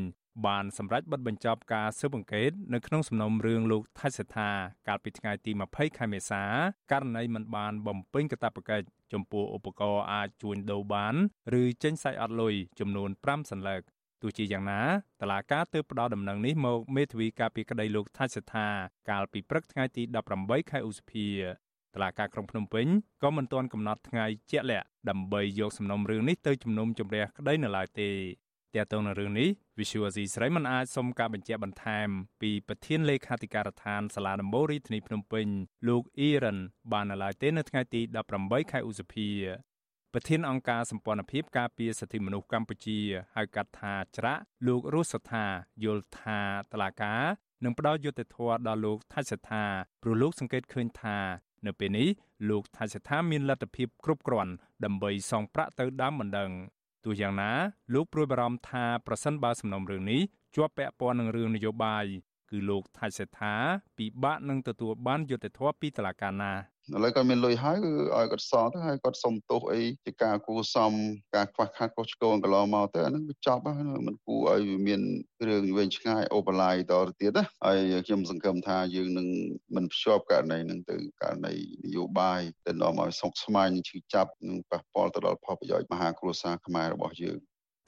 [0.47, 4.49] បានសម្រេចបិទបញ្ចប់ការស៊ើបអង្កេតនៅក្នុងសំណុំរឿងលោកថៃសេដ្ឋា
[4.87, 6.43] កាលពីថ្ងៃទី20ខែមេសា
[6.91, 11.15] ករណីមិនបានបំពេញកាតព្វកិច្ចចំពោះឧបករណ៍អាចជួញដូរបាន
[11.61, 13.81] ឬចេញសាច់អត់លុយចំនួន5សន្លឹក
[14.21, 14.81] ទោះជាយ៉ាងណា
[15.21, 18.67] តឡាការទើបផ្ដល់ដំណឹងនេះមកមេធាវីការពីក្តីលោកថៃសេដ្ឋា
[19.09, 20.03] កាលពីព្រឹកថ្ងៃទី
[20.37, 21.27] 18ខែឧសភា
[21.95, 22.85] តឡាការក្រុងភ្នំពេញ
[23.23, 28.09] ក៏មិនទាន់កំណត់ថ្ងៃជាក់លាក់ដើម្បីយកសំណុំរឿងនេះទៅជំនុំជម្រះក្តីនៅឡើយទេ
[28.75, 32.07] ទាក់ទងនឹងរឿងនេះ Visual Asia ស្រីមិនអាចសុំការបញ្ជាក់បន្ថែម
[32.41, 35.47] ពីប្រធានលេខាធិការដ្ឋានសាលាដំបូងរាជធានីភ្នំពេញ
[35.87, 36.57] លោកអ៊ីរ៉ាន
[36.91, 38.01] បាននៅឡើយទេនៅថ្ងៃទី
[38.37, 39.29] 18ខែឧសភា
[40.13, 42.99] ប្រធានអង្គការសម្ព័ន្ធភាពការពារសិទ្ធិមនុស្សកម្ពុជា
[43.35, 45.45] ហៅកាត់ថាច្រាក់លោករស់សថា
[45.83, 46.39] យល់ថា
[46.71, 47.15] តឡាកា
[47.63, 49.63] នឹងផ្ដល់យុត្តិធម៌ដល់លោកថាច់សថា
[50.03, 51.17] ព្រោះលោកសង្កេតឃើញថា
[51.65, 52.09] នៅពេលនេះ
[52.49, 54.51] លោកថាច់សថាមានលទ្ធភាពគ្រប់គ្រាន់
[54.85, 56.51] ដើម្បីសងប្រាក់ទៅដើមបណ្ដឹង
[57.05, 57.51] ទោះយ៉ាងណា
[57.93, 60.21] លោកព្រួយបារម្ភថាប្រសិនបើសំណុំរឿងនេះ
[60.55, 62.05] ជាប់ពាក់ព័ន្ធនឹងរឿងនយោបាយ
[62.49, 63.55] គឺលោកថាច់សេដ្ឋា
[63.97, 66.51] ពិបាកនឹងទទួលបានយុត្តិធម៌ពីតុលាការណា
[66.95, 70.91] ឥឡូវគាត់មានលុយហើយគឺឲ្យគាត់សងទៅហើយគាត់សុំទោសអីជាការគួសម
[71.35, 75.01] ការខ្វះខាតខុសឆ្គងកន្លងមកទៅអានឹងវាចប់ហើយมันគួរឲ្យវាមាន
[75.47, 77.77] រឿងវែងឆ្ងាយអូបឡាយតទៅទៀតណាហើយ
[78.07, 79.27] ខ្ញុំសង្ឃឹមថាយើងនឹង
[79.75, 81.53] មិនភ្ជាប់ករណីនឹងទៅករណី
[81.85, 87.39] នយោបាយដែលនាំឲ្យសុកស្មាញឈឺចាប់និងប៉ះពាល់ទៅដល់ផលប្រយោជន៍មហាគ្រួសារខ្មែររបស់យើង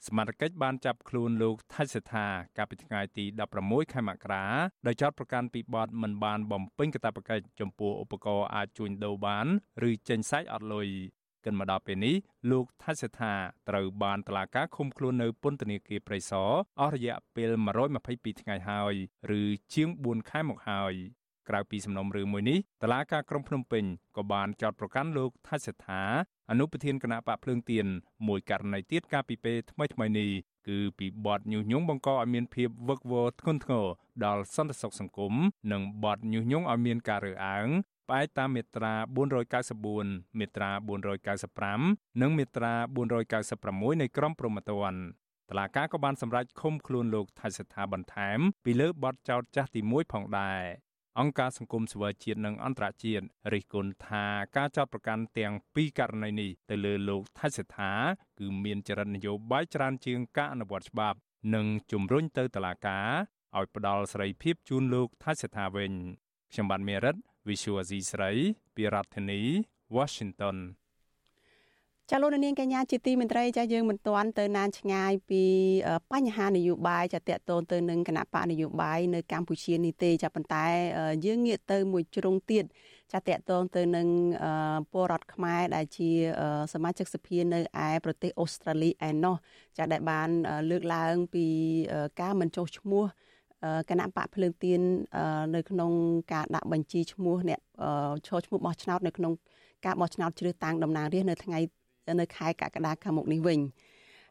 [0.06, 3.24] សមាជិកបានចាប់ខ្លួនលោកថៃសេដ្ឋាកាលពីថ្ងៃទី
[3.58, 4.44] 16ខែមករា
[4.86, 9.46] ដោយចោទប្រកាន់ពីបទមិនបានបំពេញកាតព្វកិច្ចចំពោះឧបករណ៍អាចជួញដូរបាន
[9.88, 10.88] ឬចេញសាច់អត់លុយ
[11.44, 12.14] កិនមកដល់ពេលនេះ
[12.50, 13.34] លោកថៃសេដ្ឋា
[13.68, 17.50] ត្រូវបានតុលាការឃុំខ្លួននៅពន្ធនាគារព្រៃសរអស់រយៈពេល
[17.96, 18.94] 122ថ្ងៃហើយ
[19.38, 19.42] ឬ
[19.74, 20.94] ជាង4ខែមកហើយ
[21.48, 23.84] ក្រៅពីសំណុំរឿងមួយនេះតឡាការក្រុងភ្នំពេញ
[24.16, 26.02] ក៏បានចោទប្រកាន់លោកថាច់សេដ្ឋា
[26.50, 27.86] អនុប្រធានគណៈបកភ្លើងទៀន
[28.28, 30.30] មួយករណីទៀតកាលពីពេលថ្មីថ្មីនេះ
[30.68, 33.86] គឺពីបទញុះញង់បង្កឲ្យមានភាពវឹកវរធ្ងន់ធ្ងរ
[34.24, 35.34] ដល់សន្តិសុខសង្គម
[35.72, 37.68] និងបទញុះញង់ឲ្យមានការរើសអើង
[38.08, 38.94] ផ្អែកតាមមាត្រា
[39.66, 40.70] 494មាត្រា
[41.44, 42.74] 495និងមាត្រា
[43.34, 50.62] 496នៃក្រមព្រហ្មទណ្ឌតឡាកាក៏បានសម្រេចឃុំខ្លួនលោកថៃសថាបន្ថែមពីលើបទចោទចាស់ទី1ផងដែរ
[51.20, 54.24] អង្គការសង្គមស៊ីវិលជាតិនិងអន្តរជាតិរិះគន់ថា
[54.56, 57.92] ការចោទប្រកាន់ទាំងពីរករណីនេះទៅលើលោកថៃសេដ្ឋា
[58.38, 61.18] គឺមានចរិតនយោបាយច្រើនជាងការអនុវត្តច្បាប់
[61.54, 63.08] និងជំរុញទៅតុលាការ
[63.56, 65.92] ឲ្យផ្ដល់សេរីភាពជូនលោកថាសិដ្ឋាវិញ
[66.52, 67.16] ខ្ញុំបានមេរិត
[67.48, 68.30] Visual C ស្រី
[68.74, 69.40] ពីរដ្ឋធានី
[69.96, 70.56] Washington
[72.10, 75.42] ចាលោកនាងកញ្ញាជាទីមេត្រីចាយើងមិនទាន់ទៅណានឆ្ងាយពី
[76.12, 80.66] បញ្ហានយោបាយចាតកតូនទៅនឹងគណៈបកនយោបាយនៅកម្ពុជានេះទេចាប៉ុន្តែ
[81.26, 82.64] យើងងាកទៅមួយជ្រុងទៀត
[83.12, 84.08] ចាតកតូនទៅនឹង
[84.92, 86.10] ពលរដ្ឋខ្មែរដែលជា
[86.72, 89.36] សមាជិកសភានៅឯប្រទេសអូស្ត្រាលីឯណោះ
[89.78, 90.28] ចាដែលបាន
[90.70, 91.46] លើកឡើងពី
[92.20, 93.04] ការមិនចុះឈ្មោះ
[93.90, 94.80] គណៈបកភ្លើងទៀន
[95.54, 95.90] នៅក្នុង
[96.32, 97.60] ការដាក់បញ្ជីឈ្មោះអ្នក
[98.26, 99.32] ឈរឈ្មោះបោះឆ្នោតនៅក្នុង
[99.84, 101.60] ការបោះឆ្នោតជ្រើសតាំងតំណាងរាស្ត្រនៅថ្ងៃ
[102.20, 103.60] នៅខែកក្កដាខាងមុខនេះវិញ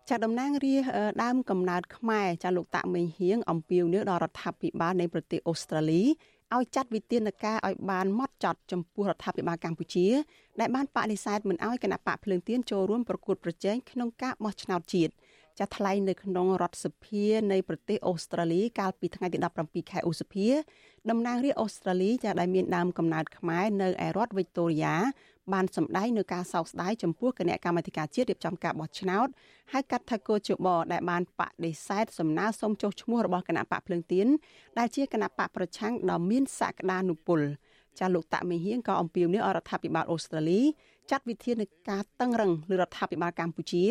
[0.10, 6.04] ចាតំណាងរាស្ត្រដើមកំណើតខ្មែរចាលោកតាក់មេងហៀងអំពាវនាវដល់រដ្ឋាភិបាលនៃប្រទេសអូស្ត្រាលី
[6.56, 10.08] ឲ្យចាត់វិធានការឲ្យបានម៉ត់ចត់ចំពោះរដ្ឋាភិបាលកម្ពុជា
[10.60, 15.14] ដែលបានបដិសេធមិនឲ្យគណៈបកភ្លើងទៀនចូលរួមប្រកួតប្រជែងក្នុងការបោះឆ្នោតជាតិ
[15.60, 20.50] ចាត់ថ្លែងនៅក្នុងរដ្ឋសភានៃប្រទេសអូស្ត្រាលីកាលពីថ្ងៃទី17ខែឧសភា
[21.10, 24.96] តំណាងរាស្ត្រអូស្ត្រាលីចាដែលមានដើមកំណើតខ្មែរនៅឯរដ្ឋវីកតូរីយ៉ា
[25.54, 29.28] បានសម្ដែងនៅការសោកស្ដាយចំពោះគណៈកម្មាធិការជាតិរៀបចំការបោះឆ្នោត
[29.74, 34.28] ហៅកាត់ថាកោជបដែលបានបដិសេធសំណើសុំចុះឈ្មោះរបស់គណៈបកភ្លើងទៀន
[34.78, 37.42] ដែលជាគណៈបកប្រឆាំងដ៏មានសក្តានុពល
[38.00, 40.62] ចាលោកតាក់មេហៀងក៏អំពាវនាវឲ្យរដ្ឋាភិបាលអូស្ត្រាលី
[41.12, 43.84] ចាត់វិធានការតឹងរឹងលើរដ្ឋាភិបាលកម្ពុជា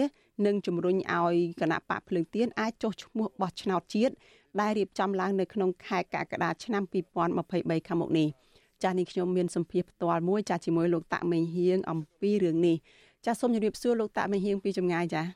[0.46, 4.14] និងជំរុញឲ្យគណៈបកភ្លើងទៀនអាចចុះឈ្មោះបោះឆ្នោតជាតិ
[4.60, 6.82] ដែលរៀបចំឡើងនៅក្នុងខែកក្កដាឆ្នាំ
[7.34, 8.28] 2023ខាងមុខនេះ
[8.82, 12.76] ចាស់នេះខ្ញុំមានសម្ភារផ្ទាល់មួយចាស់ជាមួយលោកតាក់មេងហៀងអំពីរឿងនេះ
[13.24, 15.30] ចាស់សូមជម្រាបសួរលោកតាក់មេងហៀងពីចម្ងាយចាស់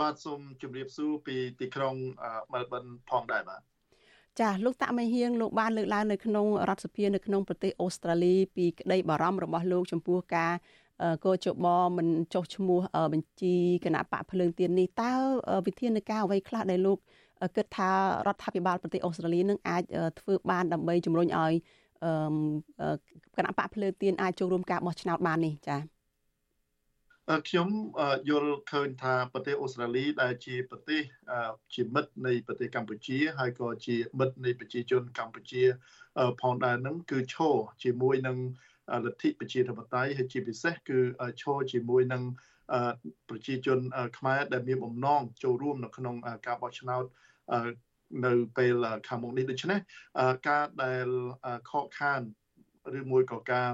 [0.00, 1.94] បាទសូមជម្រាបសួរពីទីក្រុង
[2.52, 3.60] មែលប៊នផងដែរបាទ
[4.40, 10.52] ចាលោកតាក់មេហៀងលោកបានលើកឡើងនៅក្នុងរដ្ឋសភានៅក្នុងប្រទេសអូស្ត្រាលីពីក្តីបារម្ភរបស់លោកចំពោះការ
[11.24, 12.80] កោជបមិនចុះឈ្មោះ
[13.12, 15.12] បញ្ជីគណៈបកភ្លើងទៀននេះតើ
[15.66, 16.98] វិធានការអ្វីខ្លះដែលលោក
[17.56, 17.90] គិតថា
[18.26, 19.82] រដ្ឋាភិបាលប្រទេសអូស្ត្រាលីនឹងអាច
[20.20, 21.52] ធ្វើបានដើម្បីជំរុញឲ្យ
[23.36, 25.80] គណៈបកភ្លើងទៀនអាចចូលរួមការបោះឆ្នោតបាននេះចា៎
[27.48, 27.68] ខ្ញុំ
[28.28, 31.00] យល់ឃើញថាប្រទេសអូស្ត្រាលីដែលជាប្រទេស
[31.74, 35.62] ជាមិត្តនៃប្រទេសកម្ពុជា ហើយក៏ជាមិត្តនៃប្រជាជនកម្ពុជា
[36.42, 38.36] ផងដែរនឹងគឺឈរជាមួយនឹង
[39.04, 40.98] លទ្ធិប្រជាធិបតេយ្យហើយជាពិសេសគឺ
[41.42, 42.22] ឈរជាមួយនឹង
[43.28, 43.78] ប្រជាជន
[44.18, 46.14] ខ្មែរដែលមានបំណងចូលរួមនៅក្នុង
[46.46, 47.04] ការបោះឆ្នោត
[48.26, 48.74] នៅពេល
[49.08, 49.78] ខាងមុខនេះដូច្នេះ
[50.48, 51.08] ការដែល
[51.70, 52.20] ខកខាន
[52.98, 53.68] ឬមួយក៏ការ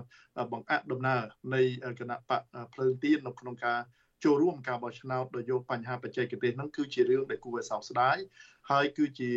[0.53, 1.23] បង្អាក់ដំណើរ
[1.55, 1.63] នៃ
[2.01, 3.81] គណៈបកភ្លើងទៀននៅក្នុងការ
[4.25, 8.17] ចូលរួមការបោះឆ្នោតដោយយកបញ្ហាបច្ចេកទេសហ្នឹងគឺជារឿងដែលគួរឲ្យសោកស្ដាយ
[8.71, 9.31] ហើយគឺជា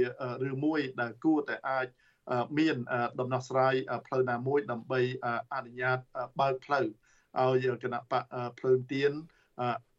[0.44, 1.88] រឿងមួយដែលគួរតែអាច
[2.58, 2.76] មាន
[3.20, 3.74] ដំណោះស្រាយ
[4.08, 5.02] ផ្លូវណាមួយដើម្បី
[5.54, 5.98] អនុញ្ញាត
[6.40, 6.86] បើកផ្លូវ
[7.40, 8.24] ឲ្យគណៈបក
[8.60, 9.12] ភ្លើងទៀន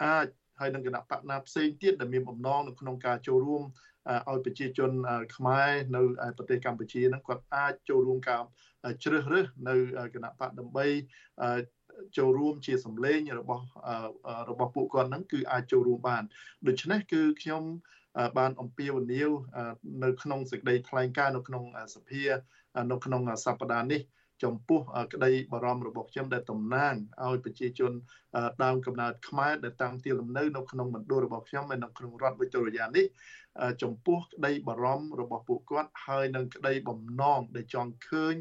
[0.04, 0.26] អាច
[0.60, 3.62] ហើយនឹងគណៈបកណាផ្សេងទៀតដែលមានបំណងនៅក្នុងការចូលរួម
[4.28, 4.90] ឲ្យប្រជាជន
[5.36, 6.02] ខ្មែរនៅ
[6.36, 8.42] ប្រទេសកម្ពុជាហ្នឹងគាត់អាចចូលរួមការ
[9.04, 9.74] ជ្រើសរើសនៅ
[10.14, 10.86] គណៈបកដើម្បី
[12.18, 13.64] ចូលរួមជាសម្លេងរបស់
[14.50, 16.22] របស់ពួកគាត់ហ្នឹងគឺអាចចូលរួមបាន
[16.66, 17.62] ដូច្នេះគឺខ្ញុំ
[18.38, 19.30] បានអំពាវនាវ
[20.04, 22.24] នៅក្នុងសេចក្តីថ្លែងការណ៍នៅក្នុងសភា
[22.90, 24.02] នៅក្នុងសប្តាហ៍នេះ
[24.44, 24.80] ចំពោះ
[25.14, 26.94] ក្តីបារម្ភរបស់ខ្ញុំដែលតំណាង
[27.24, 27.92] ឲ្យប្រជាជន
[28.64, 33.06] ដើមកំណើតខ្មែរដែលតាំងទីលំនៅនៅក្នុងមណ្ឌលរបស់ខ្ញុំនៅក្នុងរដ្ឋវិទូរីយ៉ានេះ
[33.82, 38.34] ចំពោះក្តីបារម្ភរបស់ពួកគាត់ហើយនឹងក្តីបំណងដែលចង់ឃើញ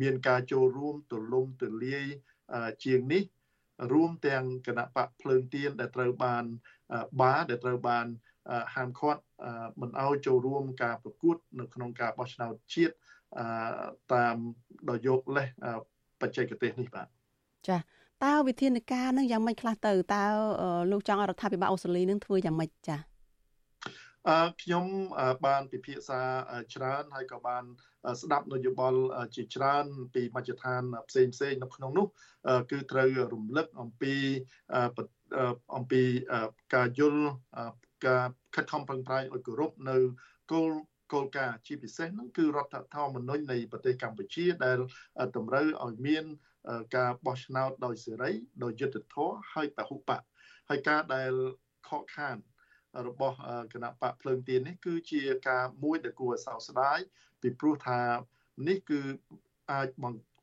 [0.00, 2.06] មានការចូលរួមទូលំទូលាយ
[2.84, 3.22] ជាងនេះ
[3.92, 6.44] រួមទាំងគណៈបកភ្លើងទៀនដែលត្រូវបាន
[7.20, 8.06] បាដែលត្រូវបាន
[8.74, 9.22] ហាមឃាត់
[9.80, 12.94] មិនឲ្យចូលរួមការប្រកួត នៅក្នុងការបោះឆ្នោតជាតិ
[14.12, 14.36] តាម
[14.90, 15.48] ដោយយកលេស
[16.20, 17.06] បច្ចេកទេសនេះបាទ
[17.68, 17.76] ចា
[18.24, 20.24] តើវិធានការនឹងយ៉ាងម៉េចខ្លះទៅតើ
[20.92, 22.96] លោកចង់ឲ្យរដ្ឋាភិបាលអូស្ត្រាលីនឹងធ្វើយ៉ាងម៉េចចា
[24.28, 24.84] អឺខ្ញុំ
[25.46, 26.20] បានពិភាក្សា
[26.74, 27.64] ច្រើនហើយក៏បាន
[28.22, 29.00] ស្ដាប់នយោបល់
[29.36, 32.06] ជាច្រើន ពីមជ្ឈដ្ឋានផ្សេងផ្សេងនៅក្នុងនោះ
[32.70, 34.14] គឺត្រូវរំលឹកអំពី
[35.76, 36.02] អំពី
[36.74, 37.24] ការយល់
[38.06, 39.96] ការខិតខំប្រឹងប្រែងឲ្យគោរពនៅ
[40.52, 40.70] គោល
[41.12, 44.78] គោលការណ៍ជាពិសេសនោះគឺរដ្ឋធម្មនុញ្ញនៃប្រទេសកម្ពុជាដែល
[45.36, 46.24] តម្រូវឲ្យមាន
[46.96, 48.30] ការបោះឆ្នោតដោយសេរី
[48.64, 50.22] ដោយយុត្តិធម៌ហើយពហុបក
[50.68, 51.32] ហើយការដែល
[51.88, 52.36] ខកខាន
[53.08, 53.36] របស់
[53.72, 56.98] គណៈបកភ្លើងទៀននេះគឺជាការមួយដែលគួរឲ្យសោកស្ដាយ
[57.42, 58.00] ពីព្រោះថា
[58.68, 59.00] នេះគឺ
[59.72, 59.88] អាច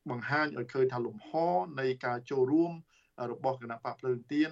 [0.10, 1.30] បង្ហាញឲ្យឃើញថាលំហ
[1.80, 2.74] នៃការចូលរួម
[3.32, 4.50] របស់គណៈបកភ្លើងទៀន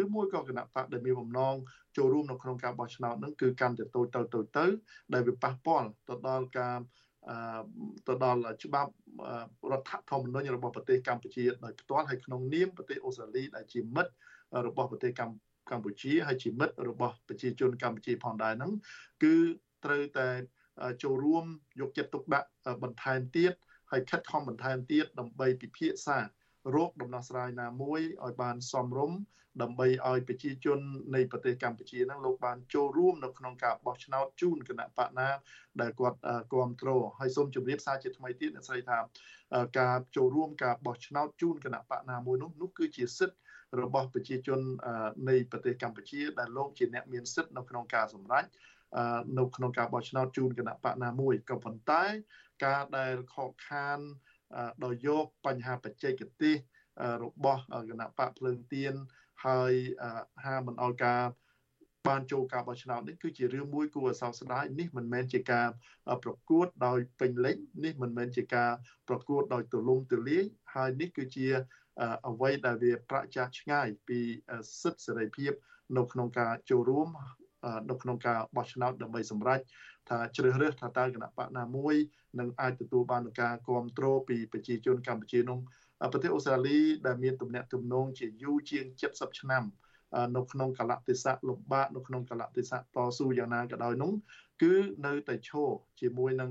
[0.00, 1.54] ឬមួយក៏គណៈបកដែលមានបំណង
[1.96, 4.66] ចូលរួមនៅក្នុងការបោះឆ្នោតហ្នឹងគឺកាន់តែតូចទៅតូចទៅ
[5.14, 6.76] ដែលវាប៉ះពាល់ទៅដល់ការ
[8.08, 8.92] ទៅដល់ច្បាប់
[9.72, 14.12] រដ្ឋធម្មនុញ្ញរបស់ប្រទេសកម្ពុជាដោយផ្ទាល់ហើយក្នុងនាមប្រទេសអូស្ត្រាលីដែលជាមិត្ត
[14.66, 18.72] របស់ប្រទេសកម្កម្ពុជាហើយជាមិត្តរបស់ប្រជាជនកម្ពុជាផងដែរហ្នឹង
[19.22, 19.34] គឺ
[19.84, 20.28] ត្រូវតែ
[21.02, 21.44] ចូលរួម
[21.80, 22.48] យកចិត្តទុកដាក់
[22.82, 23.52] បន្ថែមទៀត
[23.90, 26.18] ហើយខិតខំបន្ថែមទៀតដើម្បីពិភាក្សា
[26.74, 29.18] រោគដំណោះស្រាយណាមួយឲ្យបានសមរម្យ
[29.62, 30.78] ដើម្បីឲ្យប្រជាជន
[31.14, 35.28] នៃប្រទេសកម្ពុជាហ្នឹងលោកបានចូលរួមនៅក្នុងការបោះឆ្នោតជូនគណៈបកណា
[35.80, 36.18] ដែលគាត់
[36.52, 38.98] គ្រប់គ្រងហើយសូមជម្រាបសារជាថ្មីទៀតអ្នកស្រីថា
[39.80, 43.38] ការចូលរួមការបោះឆ្នោតជូនគណៈបកណាមួយនោះនោះគឺជាសិទ្ធិ
[43.82, 44.60] របស់ប្រជាជន
[45.28, 48.44] នៃប្រទេសកម្ពុជាដែលលោកជាអ្នកមានសិទ្ធិនៅក្នុងការសម្រេច
[49.38, 52.04] នៅក្នុងការបោះឆ្នោតជូនគណៈបកណាមួយក៏ប៉ុន្តែ
[52.64, 53.98] ការដែលខកខាន
[54.84, 56.56] ដោយយកបញ្ហាបច្ចេកទេស
[57.22, 58.94] របស់គណៈបកភ្លើងទៀន
[59.46, 59.72] ហើយ
[60.44, 61.22] ហាមិនអោយការ
[62.08, 65.68] បានចូលការបោះឆ្នោតនេះគឺជារឿងមួយគួរឲ្យសោកស្ដាយនេះមិនមែនជាការ
[66.24, 68.70] ប្រកួតដោយពេញលេញនេះមិនមែនជាការ
[69.08, 71.46] ប្រកួតដោយទូលំទូលាយហើយនេះគឺជា
[72.28, 74.20] អ្វីដែលវាប្រឆាំងឆ្ងាយពី
[74.80, 75.52] សិទ្ធិសេរីភាព
[75.96, 77.08] នៅក្នុងការចូលរួម
[77.90, 79.60] នៅក្នុងការបោះឆ្នោតដើម្បីសម្រេច
[80.08, 81.94] ថាជ្រើសរើសថាតើគណៈបកណាមួយ
[82.40, 85.58] នឹងអាចទទួលបានការគ្រប់គ្រងពីប្រជាជនកម្ពុជានោះ
[86.12, 89.64] ប្រទេសអូស្ត្រាលីដែលមានទំនាក់ទំនងជាយូរជាង70ឆ្នាំ
[90.36, 92.82] នៅក្នុងកលៈទេសៈលំបាកនៅក្នុងកលៈទេសៈត
[93.18, 94.12] ស៊ូយ៉ាងណាក៏ដោយនោះ
[94.62, 94.74] គឺ
[95.06, 95.68] នៅតែឈរ
[96.00, 96.50] ជាមួយនឹង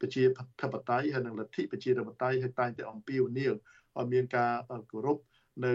[0.00, 0.22] ប្រជា
[0.60, 3.52] ធិបតេយ្យហើយនឹងលទ្ធិប្រជាធិបតេយ្យហើយតែងតែអំពាវនាវ
[3.98, 4.52] ឲ្យមានការ
[4.92, 5.18] គោរព
[5.64, 5.72] នៅ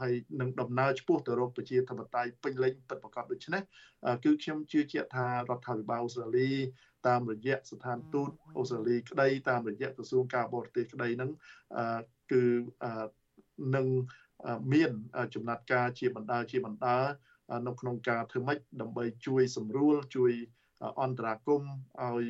[0.00, 3.62] ហើយនឹងដំណើរឆ្ពោះទៅរកប្រជាធិបតេយ្យពេញលេញពិតប្រាកដដូច្នេះ
[4.24, 6.50] គឺខ្ញុំជឿជាក់ថារដ្ឋាភិបាលអូស្ត្រាលី
[7.08, 11.30] តាមរយៈស្ថានទូតអូស្ត្រាលីក្តីតាមរយៈក្រសួងការបរទេសក្តីហ្នឹង
[12.32, 12.42] គឺ
[13.76, 13.86] នឹង
[14.72, 14.90] មាន
[15.34, 16.98] ចំណាត់ការជាបណ្ដាជាបណ្ដា
[17.66, 20.32] នៅក្នុងការធ្វើម៉េចដើម្បីជួយសម្រួលជួយ
[21.02, 21.62] អន្តរាគម
[22.02, 22.24] ឲ្យ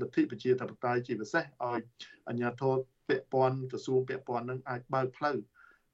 [0.00, 1.82] លទ្ធិប្រជាធិបតេយ្យជាពិសេសឲ្យ
[2.28, 2.76] អាជ្ញាធរ
[3.08, 5.36] ពាក់ព័ន្ធក្រសួងពាក់ព័ន្ធនឹងអាចបើកផ្លូវ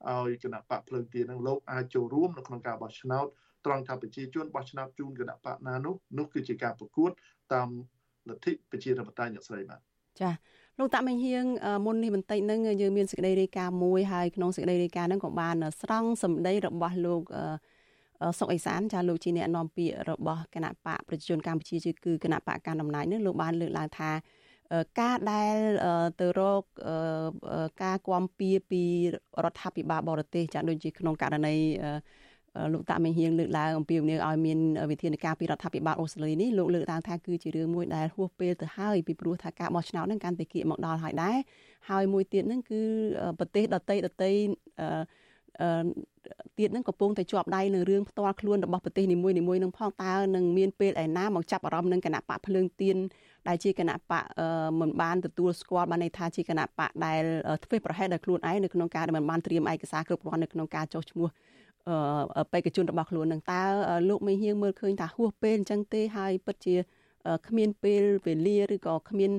[0.07, 3.27] ឲ្យគណៈបកភ្លើងទៀននឹងលោកអាចចូលរួមនៅក្នុងការបោះឆ្នោត
[3.67, 7.11] ត្រង់ថាប្រជាជនបោះឆ្នោតជូនគណៈបកណានោះនោះគឺជាការប្រកួត
[7.53, 7.69] តាម
[8.29, 9.81] លទ្ធិប្រជាធិបតេយ្យអ្នកស្រីបាទ
[10.21, 10.31] ចា
[10.79, 11.45] លោកតាមេងហៀង
[11.87, 17.23] មុននេះបន្តិចហ្នឹងយើងមានសេចក្តីរាយការណ៍មួយហើយក្នុងសេចក្តីរាយការណ៍ហ្នឹងក៏បាន ស្រង់សម្ដីរបស់លោក
[18.39, 24.11] សុកអេសានចាលោកជាអ្នកនាំពាក្យរបស់គណៈបកប្រជាជនកម្ពុជាគឺគណៈបកកណ្ដាលអំណាចនេះលោកបានលើកឡើងថា
[25.01, 25.57] ការដែល
[26.21, 26.63] ទៅរក
[27.83, 28.83] ការគាំពៀពី
[29.45, 31.57] រដ្ឋាភិបាលបរទេសចាដូចជាក្នុងករណី
[32.73, 34.59] លោកតាមេហៀងលើកឡើងអំពីនាងឲ្យមាន
[34.91, 41.37] វិធានការពីរដ្ឋាភិបាលអូស្ត្រាលីនេះលោកលើកឡើងថាគឺជារឿងមួយដែលហួសពេលទៅហើយពីព្រោះថាការបោះឆ្នោតហ្នឹងកាន់តែគៀកមកដល់ហើយដែរ
[41.91, 42.81] ហើយមួយទៀតហ្នឹងគឺ
[43.39, 44.33] ប្រទេសដតីដតី
[44.81, 45.28] អឺ
[46.59, 52.97] ទៀតនឹងកំពុងតែជាប់ដៃនឹងរឿងផ្ទាល់ខ្លួនរបស់ប្រទេសនីមួយៗនឹងផងតើនឹងមានពេលឯណាមកចាប់អារម្មណ៍នឹងគណៈបកភ្លើងទៀន
[53.49, 54.25] ដែលជាគណៈបក
[54.81, 57.23] មិនបានទទួលស្គាល់បានន័យថាជាគណៈបកដែល
[57.65, 61.29] ធ្វើប្រហែសដល់ខ្លួនឯងនៅក្នុងការដែលមិនបានត្រៀមឯកសារគ្រប់គ្រាន់នៅក្នុងការចុះឈ្មោះ
[62.53, 63.63] បេក្ខជនរបស់ខ្លួននឹងតើ
[64.09, 66.75] លោកមេហៀងមើលឃើញថាហួសពេលអញ្ចឹងទេហើយពិតជា
[67.49, 69.33] គ្មានពេលវេលាឬក៏គ្មាន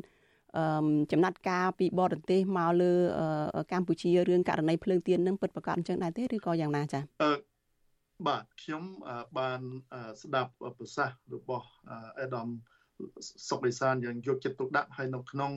[1.12, 2.94] ចំណាត់ការពីបរទេសមកលើ
[3.72, 7.04] កម្ពុជារឿងករណីភ្លើងទៀននឹងពិតប្រកបអញ្ចឹងដែរទេឬក៏យ៉ាងណាចា៎
[8.28, 8.84] បាទខ្ញុំ
[9.40, 9.62] បាន
[10.22, 11.68] ស្ដាប់ប្រសាសន៍របស់
[12.20, 12.48] អេដាម
[13.50, 15.52] សុកអេសានយ៉ាងយកចិត្តទុកដាក់ហើយនៅក្នុង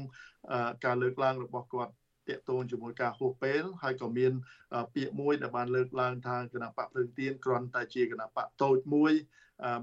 [0.85, 1.93] ការលើកឡើងរបស់គាត់
[2.29, 4.33] តាក់ទងជាមួយការហួសពេលហើយក៏មាន
[4.95, 9.13] ពាក្យមួយដែលបានលើកឡើងថាគណៈបកភ្លើងទៀនគ្រាន់តែជាគណៈបកតូចមួយ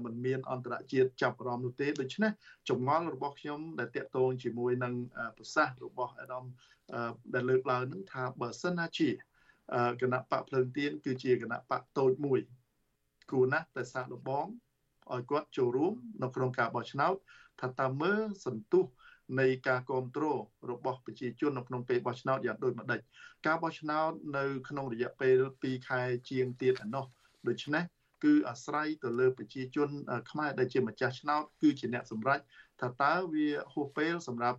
[0.04, 2.32] មិនមានអន្តរជាតិចាប់អារម្មណ៍នោះទេដូច្នេះ
[2.68, 4.94] ចម្ងល់របស់ខ្ញុំដែលតាក់ទងជាមួយនឹង
[5.36, 6.44] ប្រសាសន៍របស់អាដាម
[7.34, 9.10] ដែលលើកឡើងនឹងថាបើសិនណាជា
[10.00, 12.40] គណៈបកភ្លើងទៀនគឺជាគណៈបកតូចមួយ
[13.30, 14.46] គួរណាស់តែសាកល្បង
[15.12, 17.14] ឲ្យគាត់ចូលរួមនៅក្នុងការបោះឆ្នោត
[17.60, 18.84] ថាតើមើលសន្ទុះ
[19.40, 20.40] នៃការគ្រប់គ្រង
[20.70, 23.00] របស់ប្រជាជននៅក្នុងពេលបោះឆ្នោតយ៉ាងដូចម្ដេច
[23.46, 27.04] ការបោះឆ្នោតនៅក្នុងរយៈពេល2ខែជាងទៀតឯណោះ
[27.48, 27.84] ដូច្នេះ
[28.24, 29.90] គឺអាស្រ័យទៅលើប្រជាជន
[30.30, 32.40] ខ្មែរដែលជាម្ចាស់ឆ្នោតគឺជាអ្នកសម្រេច
[32.80, 34.58] ថាតើវាហួសពេលសម្រាប់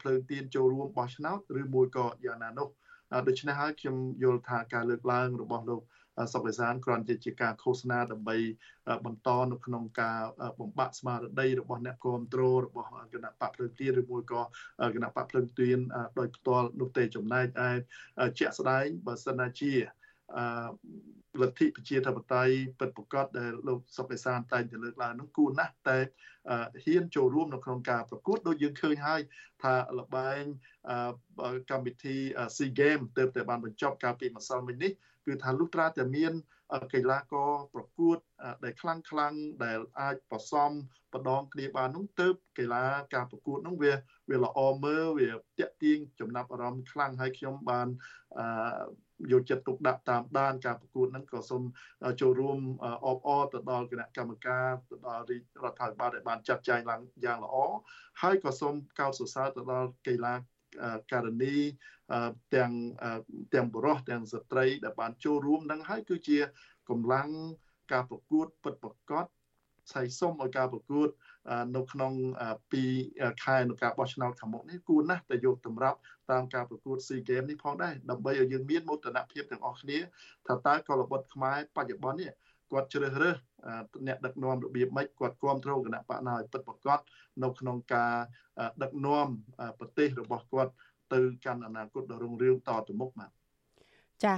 [0.00, 2.68] ភ្លើងទៀនចូលរួមបោះឆ្នោតឬមួយក៏យ៉ាងណានោះ
[3.28, 5.82] ដូច្នេះហើយខ្ញុំយល់ថាការលើកឡើងរបស់លោក
[6.32, 8.36] សុកវិសានគ្រាន់តែជាការឃោសនាដើម្បី
[9.04, 10.20] បន្តនៅក្នុងការ
[10.60, 14.42] បំបាក់ស្មារតីរបស់អ្នកគ្រប់គ្រងរបស់គណៈបកភ្លើងទៀនឬមួយក៏
[14.94, 15.78] គណៈបកភ្លើងទៀន
[16.18, 17.70] ដោយផ្ទាល់នោះទេចំណែកឯ
[18.38, 19.72] ជាក់ស្ដែងបើសិនណាជា
[21.40, 25.98] លទ្ធិប្រជាធិបតេយ្យពិតប្រាកដដែលលោកសុកអេសានតែងតែលើកឡើងនោះគួរណាស់តែ
[26.84, 29.20] ហ៊ានចូលរួមនៅក្នុងការប្រកួតដូចយើងឃើញហើយ
[29.62, 30.42] ថាលបែង
[31.70, 32.16] កម្មវិធី
[32.54, 34.92] SEA Games ទើបតែបានបញ្ចប់កាលពីម្សិលមិញនេះ
[35.26, 36.32] គឺថាលុះត្រាតែមាន
[36.94, 38.18] កីឡាករប្រកួត
[38.64, 40.70] ដែលខ្លាំងខ្លាំងដែលអាចបសំ
[41.12, 42.28] បដងគ្នាបាននោះទៅ
[42.58, 43.92] កីឡាការប្រកួតនោះវា
[44.30, 47.88] វាល្អមើលវាតាក់ទាញចំចំណាប់អារម្មណ៍ខ្លាំងហើយខ្ញុំបាន
[48.38, 48.44] អឺ
[49.32, 51.62] យកចិត្តទុកដាក់តាមដានការប្រកួតហ្នឹងក៏សូម
[52.20, 52.58] ចូលរួម
[53.06, 55.24] អបអរទៅដល់គណៈកម្មការទៅដល់
[55.64, 57.56] រដ្ឋាភិបាលដែលបានចាត់ចែងឡើងយ៉ាងល្អ
[58.22, 60.34] ហើយក៏សូមកោតសរសើរទៅដល់កីឡា
[61.12, 61.56] ករណី
[62.54, 62.72] ទាំង
[63.54, 66.38] ទាំងបុរសទាំងស្ត្រីដែលបានចូលរួមនឹងហើយគឺជា
[66.90, 67.28] កម្លាំង
[67.92, 69.26] ការប្រកួតពិតប្រាកដ
[69.92, 71.08] ឆៃសុំឲ្យការប្រកួត
[71.76, 72.12] នៅក្នុង
[72.72, 72.82] ពី
[73.44, 75.98] ខែនៃការបោះឆ្នោតខាងមុខនេះគួរណាស់តែយកតម្រាប់
[76.30, 79.98] តាមការប្រកួត SEA Games នេះផងដែរដើម្បីឲ្យយើងមានមោទនភាពទាំងអស់គ្នា
[80.46, 82.30] ថាតើកលបុត្រខ្មែរបច្ចុប្បន្ននេះ
[82.70, 83.36] គាត់ជ្រើសរើស
[84.06, 87.00] អ្នកដឹកនាំរបៀបម៉េចគាត់គ្រប់គ្រងគណៈបកណាឲ្យពិតប្រាកដ
[87.42, 88.14] នៅក្នុងការ
[88.82, 89.26] ដឹកនាំ
[89.78, 90.72] ប្រទេសរបស់គាត់
[91.12, 93.30] ទៅកាន់អនាគតដ៏រុងរឿងតទៅមុខបាទ
[94.24, 94.34] ចា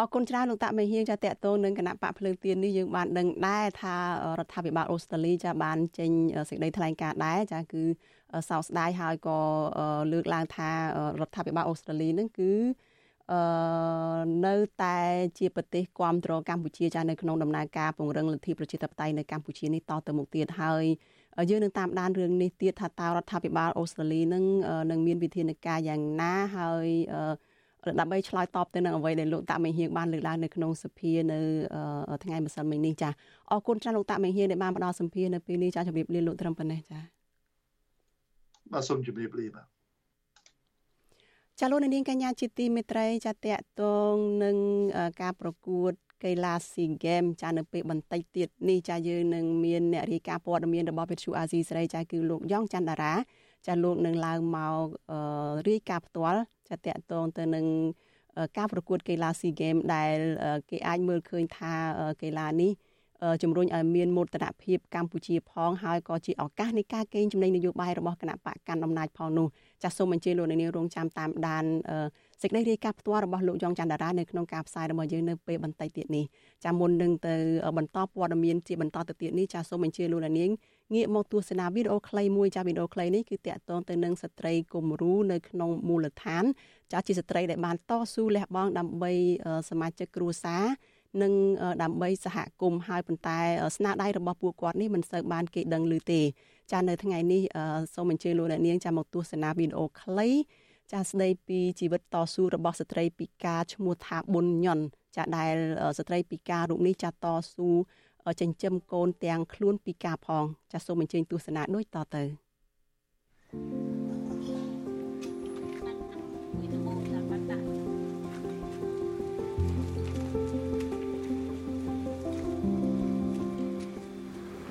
[0.00, 3.94] អរគុណច្រើនលោកតាមេហៀងចាតតតងនឹងគណៈបកភ្លើងទៀននេះយើងបានដឹងដែរថា
[4.38, 6.10] រដ្ឋាភិបាលអូស្ត្រាលីចាបានចេញ
[6.48, 7.82] សេចក្តីថ្លែងការណ៍ដែរចាគឺ
[8.50, 9.38] សោកស្ដាយហើយក៏
[10.12, 10.70] លើកឡើងថា
[11.20, 12.52] រដ្ឋាភិបាលអូស្ត្រាលីនឹងគឺ
[13.32, 13.40] អឺ
[14.46, 14.98] នៅតែ
[15.38, 20.84] ជាប្រទេសគ្រប់គ្រងកម្ពុជាចានៅក្នុងដំណើរការពង្រឹងលទ្ធិប្រជាធិបតេយ្យនៅកម្ពុជានេះតទៅមុខទៀតហើយ
[21.50, 24.44] យើងនឹងតាមដានរឿងនេះទៀតថាតើរដ្ឋាភិបាលអូស្ត្រាលីនឹង
[24.90, 26.88] នឹងមានវិធានការយ៉ាងណាហើយ
[28.00, 31.38] ដើម្បីឆ្លើយតបទៅនឹងអ្វីដែលលោកតាមេហៀងបានលើកឡើងនៅក្នុងសភានៅ
[32.24, 33.10] ថ្ងៃម្សិលមិញនេះចា
[33.50, 36.98] អរគុណច្រើនលោកតាមេហៀងដែលបានផ្ដល់សម្ភារនៅពេលនេះចាជម្រាបលាលោកត្រឹមប៉ុណ្ណេះចា
[38.72, 39.66] បាទសូមជម្រាបលាបាទ
[41.60, 44.14] ចាលោកនាងកញ្ញាជាទីមេត្រីចាតកតង
[44.44, 44.56] នឹង
[45.22, 45.92] ការប្រកួត
[46.24, 53.14] កីឡាស៊ីហ្គេមចានៅពេលបន្តិចទៀតនេះចាយើងនឹងមានអ្នករាយការណ៍ព័ត៌មានរបស់វិទ្យុអាស៊ីសេរីចាគឺលោកយ៉ងច័ន្ទតារា
[53.66, 54.84] ចាលោកនឹងឡើងមក
[55.68, 57.66] រាយការណ៍ផ្ទាល់ចាតកតងទៅនឹង
[58.56, 60.16] ការប្រកួតកីឡាស៊ីហ្គេមដែល
[60.70, 61.72] គេអាចមើលឃើញថា
[62.22, 62.72] កីឡានេះ
[63.42, 69.46] ជំរុញឲ្យមានមោទនភាពកម្ពុជាផងហើយក៏ជាឱកាសនៃការកេងចំណេញនយោបាយរបស់គណៈបកកាន់អំណាចផងនោះ
[69.82, 71.64] ចាសសូមអញ្ជើញលោកនាងរងចាំតាមដាន
[72.42, 76.24] សេចក្តីរាយការណ៍ផ្ទាល់របស់លោកយ៉ងច័ន្ទតារានៅក្នុងការផ្សាយរបស់យើងនៅពេលបន្តិចទៀតនេះ
[76.64, 77.34] ចាមុននឹងទៅ
[77.76, 80.50] បន្តព័ត៌មានជាបន្តទៅទៀតនេះចាសូមអញ្ជើញលោកនាង
[80.94, 86.44] ងាកមកទស្សនាវីដេអូខ្លីមួយចាវីដេអូខ្លីនេះគឺតាក់ទងទៅនឹងស្ត្រីគំរូនៅក្នុងមូលដ្ឋាន
[86.92, 89.12] ចាជាស្ត្រីដែលបានតស៊ូលះបង់ដើម្បី
[89.70, 90.64] សមាជិកគ្រួសារ
[91.22, 91.32] និង
[91.82, 93.38] ដើម្បីសហគមន៍ហើយប៉ុន្តែ
[93.76, 96.20] ស្នាដៃរបស់ពួកគាត់នេះមិនសូវបានគេដឹងឮទេ
[96.72, 97.42] ចានៅថ្ងៃនេះ
[97.94, 100.28] សូមអញ្ជើញលោកអ្នកនាងចាមកទស្សនាវីដេអូខ្លី
[100.92, 104.80] ចាស្ដីពីជីវិតតស៊ូរបស់ស្ត្រីពិការឈ្មោះថាប៊ុនញ៉ុន
[105.16, 105.54] ចាដែល
[105.98, 107.68] ស្ត្រីពិការរូបនេះចាតស៊ូ
[108.40, 112.22] ចិញ្ចឹមកូនទាំងខ្លួនពិការផង ចាសូមអញ្ជើញទស្សនាដូចតទៅ
[113.48, 113.86] thank you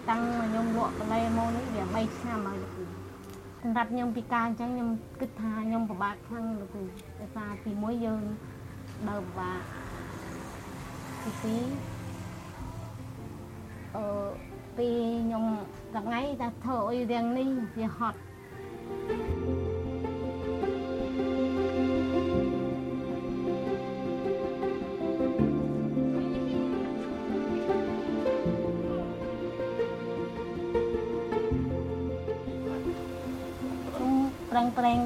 [0.09, 2.74] តាំងខ្ញុំលក់កលែមកនេះវា3ឆ្នាំហើយលោកគ្រូ
[3.75, 6.83] សម្រាប់ខ្ញុំពិការអញ្ចឹងខ្ញុំគិតថាខ្ញុំពិបាកខ្លាំងលោកគ្រូ
[7.19, 8.21] ដោយសារទី1យើង
[9.09, 9.59] ដើរពិបាក
[11.23, 11.63] ទី2
[13.95, 14.05] អឺ
[14.77, 14.89] ពី
[15.23, 15.45] ខ្ញុំ
[15.95, 18.19] ថ្ងៃតែធ្វើអុយរៀងនេះវាហត់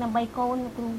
[0.10, 0.90] ដើម្បីកូនគ្រូ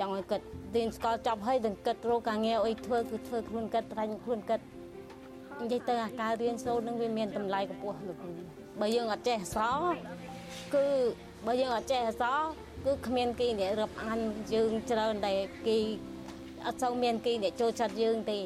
[0.00, 0.40] ចង់ឲ្យគិត
[0.74, 4.60] រៀនស្កលចប់ហើយនឹងគិតរកការងារអីធ្វើគឺធ្វើខ្លួនគិតត្រាញ់ខ្លួនគិត
[5.62, 8.32] និយាយទៅអាការរៀនសូត្រនឹងវាមានតម្លៃខ្ពស់លោកគ្រូ
[8.80, 9.94] បើយើងអត់ចេះអក្សរ
[10.74, 10.86] គឺ
[11.46, 12.38] បើយើងអត់ចេះអក្សរ
[12.84, 14.18] គឺគ្មានគេអ្នករាប់អាន
[14.54, 15.78] យើងច្រើនដែលគេ
[16.66, 18.38] អត់សូវមានគេអ្នកចូលចិត្តយើងទេ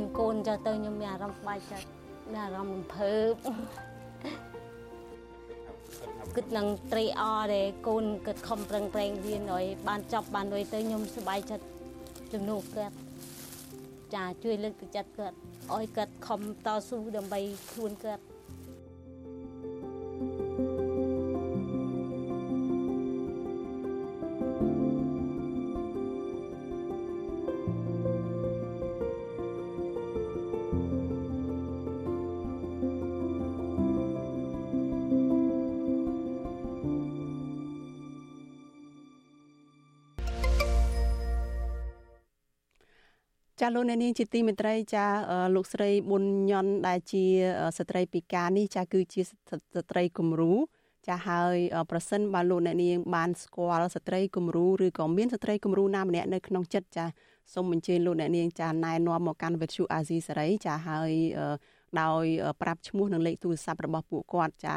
[0.00, 1.88] ញកូនចុះទៅខ្ញុំមានអារម្មណ៍ស្បែកចិត្ត
[2.32, 3.32] មានអារម្មណ៍រំភើប
[6.36, 11.64] គិតនឹងត្រេកអរដែលកូនគិតខំប្រឹងប្រែងរៀនឲ្យបានចប់បានរួចទៅខ្ញុំសប្បាយចិត្ត
[12.32, 12.96] ជំនួសគាត់
[14.14, 15.36] ចាជួយលើកទឹកចិត្តគាត់
[15.74, 17.40] ឲ្យគាត់ខំតស៊ូដើម្បី
[17.70, 18.24] ខ្លួនគាត់
[43.62, 45.04] ចាលោកអ្នកនាងជាទីមេត្រីចា
[45.54, 47.24] លោកស្រីប៊ុនញ៉ុនដែលជា
[47.78, 50.52] ស្ត្រីពិការនេះចាគឺជាស្ត្រីគំរូ
[51.08, 51.56] ចាហើយ
[51.90, 57.04] ប្រសិនបើលោកអ្នកនាងបានស្គាល់ស្ត្រីគំរូឬក៏មានស្ត្រីគំរូណាម្នាក់នៅក្នុងចិត្តចា
[57.54, 61.12] សូមអញ្ជើញលោកអ្នកនាងចាណែនាំមកកាន់វិទ្យុអាស៊ីសេរីចាហើយ
[62.00, 62.24] ដោយ
[62.62, 64.76] ប្រាប់ឈ្មោះនិងលេខទូរស័ព្ទរបស់ពួកគាត់ចា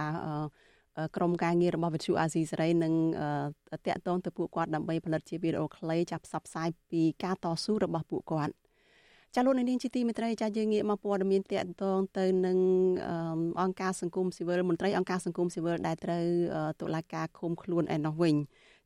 [1.16, 2.94] ក្រុមការងាររបស់វិទ្យុអាស៊ីសេរីនឹង
[3.88, 8.54] តាក់ទងទៅពួកគាត់ដើម្បីផលិតជាវីដេអូខ្លីចាប់ផ្សព្វផ្សាយពីការតស៊ូរបស់ពួកគាត់
[9.36, 12.58] ចាលោកនាងជាទីមេត្រីចាយើងងាកមកព័ត៌មានតាក់ទងទៅនឹង
[13.62, 16.26] អង្គការសង្គមស៊ីវិលមន្ត្រីអង្គការសង្គមស៊ីវិលដែលត្រូវ
[16.82, 18.36] តុលាការឃុំខ្លួនឯណោះវិញ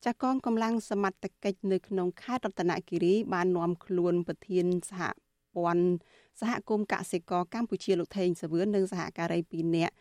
[0.06, 5.02] ចាកងកម្លាំងសមត្ថកិច្ចនៅក្នុងខេត្តរតនគិរីបាននាំខ្លួនប្រធានសហ
[5.56, 5.86] ព័ន្ធ
[6.40, 9.94] សហគមន៍កសិករកម្ពុជាលោកថេងសាវឿននិងសហការី2នាក់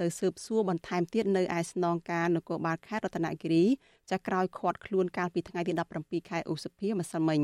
[0.00, 3.64] ទៅស៊ើបសួរបន្ថែមទៀតនៅឯស្នងការនគរបាលខេត្តរតនគិរី
[4.10, 7.40] ចាក្រោយខាត់ខ្លួនកាលពីថ្ងៃទី17ខែឧសភាម្សិលមិញ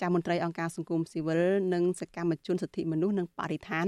[0.00, 1.42] ចាមន្ត្រីអង្គការសង្គមស៊ីវិល
[1.74, 3.86] និងសកម្មជនសិទ្ធិមនុស្សនិងបរិស្ថាន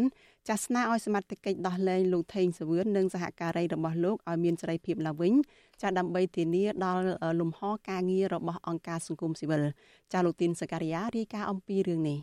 [0.48, 5.32] ចាស្នើឲ្យសមត្ថកិច្ចដោះលែងលោកថេងសាវឿននិងសហការីរបស់លោកឲ្យមានសេរីភាពឡើងវិញ
[5.82, 7.02] ចាដើម្បីធានាដល់
[7.40, 7.60] លំហ
[7.90, 9.62] ការងាររបស់អង្គការសង្គមស៊ីវិល
[10.12, 12.18] ចាលោកទីនសការីយ៉ារាយការណ៍អំពីរឿងនេះ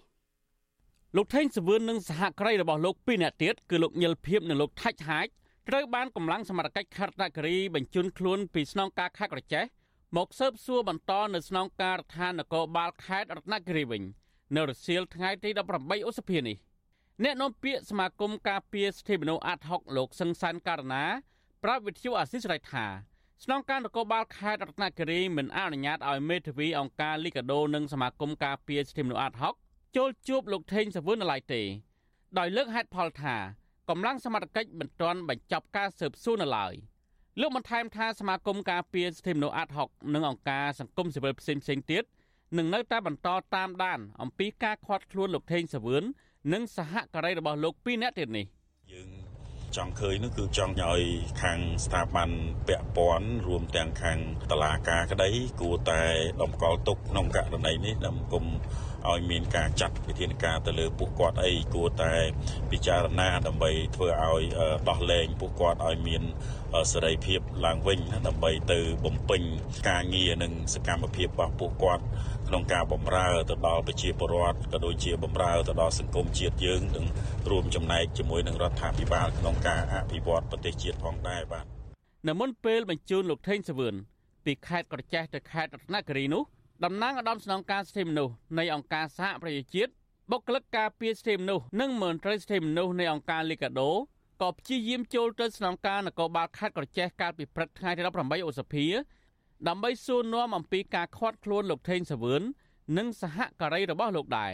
[1.17, 5.31] លោកថេងសាវឿននិងសហការីរបស់លោកពីរនាក់ទៀតគឺលោកញិលភៀបនិងលោកថាច់ហាច់
[5.69, 9.63] ត្រូវបានកម្លាំងសមត្ថកិច្ចខេត្តរតនគិរីបញ្ជូនខ្លួនពីស្នងការខេត្តក្រចេះ
[10.17, 14.03] មកស៊ើបសួរបន្តនៅស្នងការដ្ឋាននគរបាលខេត្តរតនគិរីវិញ
[14.55, 15.49] នៅរសៀលថ្ងៃទី
[15.79, 16.57] 18ឧសភានេះ
[17.23, 21.03] អ្នកនាំពាក្យសមាគមការពារសិទ្ធិមនុស្សអាត់ហុកលោកសឹងសានករណា
[21.63, 22.85] ប្រាប់វិទ្យុអាស៊ីសេរីថា
[23.43, 29.53] ស្នងការនគរបាលខេត្តរតនគិរីមិនអនុញ្ញាតឲ្យមេធាវីអង្គការលីកាដូនិងសមាគមការពារសិទ្ធិមនុស្សអាត់ហុក
[29.95, 31.61] ចូលជួបលោកថេងសាវឿននៅឡើយទេ
[32.37, 33.35] ដោយលើកហេតុផលថា
[33.89, 36.73] កម្លាំងសមត្ថកិច្ចមិនទាន់បញ្ចប់ការស៊ើបសួរនៅឡើយ
[37.41, 42.03] លោកបានថែមថាសមាគមការពារសិទ្ធិមនុស្សអាត់ហុកនិងអង្គការសង្គមស៊ីវិលផ្សេងផ្សេងទៀត
[42.57, 46.03] នឹងនៅតែបន្តតាមដាន អំពីការខាត់ខ្លួនលោកថេងសាវឿន
[46.53, 48.45] និងសហការីរបស់លោកពីរនាក់ទៀតនេះ
[48.93, 49.09] យើង
[49.75, 51.01] ចង់ឃើញនោះគឺចង់ឲ្យ
[51.41, 52.29] ខាងស្ថាប័ន
[52.67, 54.17] ពាក់ព័ន្ធរួមទាំងខាង
[54.51, 55.29] តឡាការក្តី
[55.61, 56.01] គួរតែ
[56.41, 58.45] តម្កល់ទុកក្នុងករណីនេះដើម្បីគុំ
[59.11, 62.13] ឲ្យមានការចាត់វិធានការទៅលើពួកគាត់អីគួរតែ
[62.71, 64.43] ពិចារណាដើម្បីធ្វើឲ្យ
[64.89, 66.23] ដោះលែងពួកគាត់ឲ្យមាន
[66.91, 69.41] សេរីភាពឡើងវិញដើម្បីទៅបំពេញ
[69.89, 72.03] ការងារនិងសកម្មភាពរបស់ពួកគាត់
[72.47, 77.05] ក្នុងការបម្រើទៅដល់ប្រជាពលរដ្ឋក៏ដូចជាបម្រើទៅដល់សង្គមជាតិយើងនិង
[77.49, 81.65] រួមចំណែកជាមួយនឹងរដ្ឋាភិបាលក្នុងការអភិវឌ្ឍប្រទេសជាតិផងដែរបាទ
[82.27, 83.95] នៅមុនពេលបញ្ជូនលោកថេងសវឿន
[84.45, 86.43] ពីខេត្តក្រចេះទៅខេត្តរតនគិរីនោះ
[86.83, 89.91] តំណាងឧត្តមស្នងការសិទ្ធិមនុស្សនៃអង្គការសហប្រជាជាតិ
[90.31, 93.91] បុគ្គលិកការពារសិទ្ធិមនុស្សនិងមន្ត្រីសិទ្ធិមនុស្សនៃអង្គការលីកាដូ
[94.41, 98.85] ក៏ព្យាយាមចូលទៅស្នងការនគរបាលខេត្តក្រចេះកាលពីព្រឹកថ្ងៃទី18ឧសភា
[99.67, 102.41] ដើម្បីសួរនាំអំពីការខាត់ខ្លួនលោកថេងសាវឿន
[102.97, 104.53] និងសហការីរបស់លោកដែរ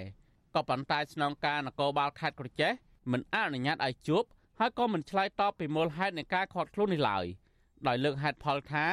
[0.55, 2.71] ក៏ប៉ុន្តែស្នងការនគរបាលខេត្តក្រចេះ
[3.11, 4.23] មិនអនុញ្ញាតឲ្យជួប
[4.59, 7.25] ហើយក៏មិនឆ្លើយតបពីមូលហេតុនៃការខាត់ខ្លួននេះឡើយ
[7.87, 8.85] ដោយលើកហេតុផលថា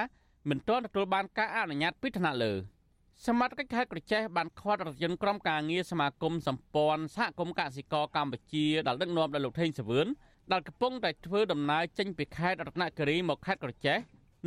[0.49, 2.55] មិនទាន់ទទួលបានការអនុញ្ញាតពីថ្នាក់លើ។
[3.27, 10.07] សមាជិកខេត្តក្រចេះបានខាត់រថយន្តក្រុមការងារសមាគមសម្ព័ន្ធសហគមន៍កសិករកម្ពុជាដែលដឹកនាំដោយលោកថេងសវឿន
[10.53, 13.99] ដែលកំពុងតែធ្វើដំណើរចេញពីខេត្តរតនគិរីមកខេត្តក្រចេះ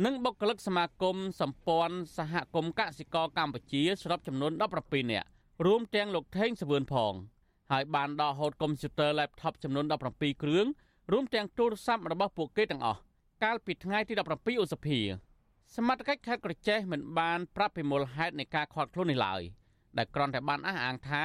[0.04, 4.52] និងបុគ្គលិកសមាគមសម្ព័ន្ធសហគមន៍កសិករកម្ពុជាសរុបចំនួន
[4.82, 5.26] 17នាក់
[5.66, 7.12] រួមទាំងលោកថេងសវឿនផង
[7.72, 10.66] ហើយបានដកហូតកុំព្យូទ័រ laptop ចំនួន17គ្រឿង
[11.12, 13.00] រួមទាំងទូរស័ព្ទរបស់ពួកគេទាំងអស់
[13.42, 15.00] កាលពីថ្ងៃទី17ឧសភា
[15.76, 19.42] សមត្ថកិច្ចខេត្តក្រចេះមិនបានប្រាប់ពីមូលហេតុនៃការខាត់ខ្លួននេះឡើយ
[19.98, 21.24] ដែលគ្រាន់តែបានអះអាងថា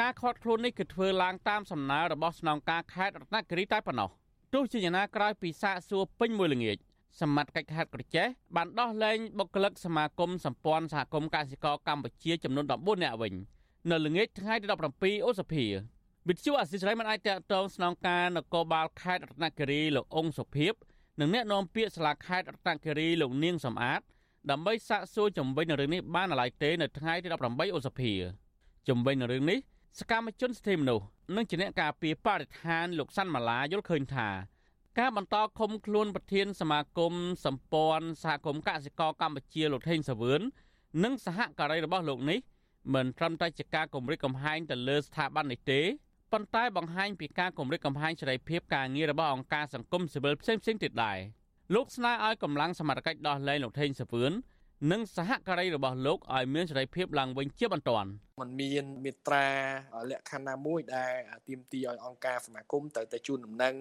[0.00, 4.10] ការខាត់ខ្លួននេះគឺធ្វើឡើងតាមសំណើរបស់ស្នងការខេត្តរតនគិរីតែប៉ុណ្ណោះ
[4.54, 6.76] ទោះជាយ៉ាងណាក្រោយពីសាកសួរពេញមួយល្ងាច
[7.20, 8.26] សមត្ថកិច្ចខេត្តក្រចេះ
[8.56, 13.34] បានដោះលែងបុគ្គលិកសមាគមសម្ព័ន្ធសហគមន៍កសិករកម្ពុជាចំនួន14នាក់វិញ
[13.90, 14.66] នៅល្ងាចថ្ងៃទី
[14.98, 15.64] 17ឧសភា
[16.28, 20.74] វិទ្យុអសិរ័យមិនអាចតតងស្នងការនគរបាលខេត្តរតនគិរីលោកអង្គសុភីប
[21.20, 24.00] និងអ្នកនាំពាក្យសាលាខេត្តរតនគិរីលោកនាងសំអាត
[24.50, 28.12] ដើម្បីសាកសួរជំវិញនឹងរឿងនេះបានឡើយទេនៅថ្ងៃទី18ឧសភា
[28.88, 29.58] ជំវិញនឹងរឿងនេះ
[30.00, 31.04] សកម្មជនសិទ្ធិមនុស្ស
[31.36, 34.28] និងជាអ្នកការពារបរិស្ថានលោកសាន់ម៉ាឡាយល់ឃើញថា
[34.98, 40.40] ការបន្តឃុំខ្លួនប្រធានសមាគមសម្ព័ន្ធសហគមន៍កសិករកម្ពុជាលោកថេងសាវឿន
[41.04, 42.38] និងសហការីរបស់លោកនេះ
[42.94, 45.80] មិនត្រឹមតែជាការគម្រិតកំហែងទៅលើស្ថាប័ននេះទេ
[46.34, 51.18] ប៉ុន្តែបង្ហាញពីការគម្រិតកំហែងសេរីភាពការងាររបស់អង្គការសង្គមស៊ីវិលផ្សេងៗទៀតដែរ
[51.74, 54.32] លោកស្នើឲ្យកម្លាំងសមត្ថកិច្ចដោះលែងលោកថេងសាវឿន
[54.92, 58.08] និងសហការីរបស់លោកឲ្យមានសេរីភាពឡើងវិញជាបន្ទាន់
[58.40, 59.46] มันមានមេត្រា
[60.10, 61.14] លក្ខខណ្ឌណាមួយដែល
[61.48, 63.74] ទាមទារឲ្យអង្គការសមាគមទៅតែជូនដំណឹង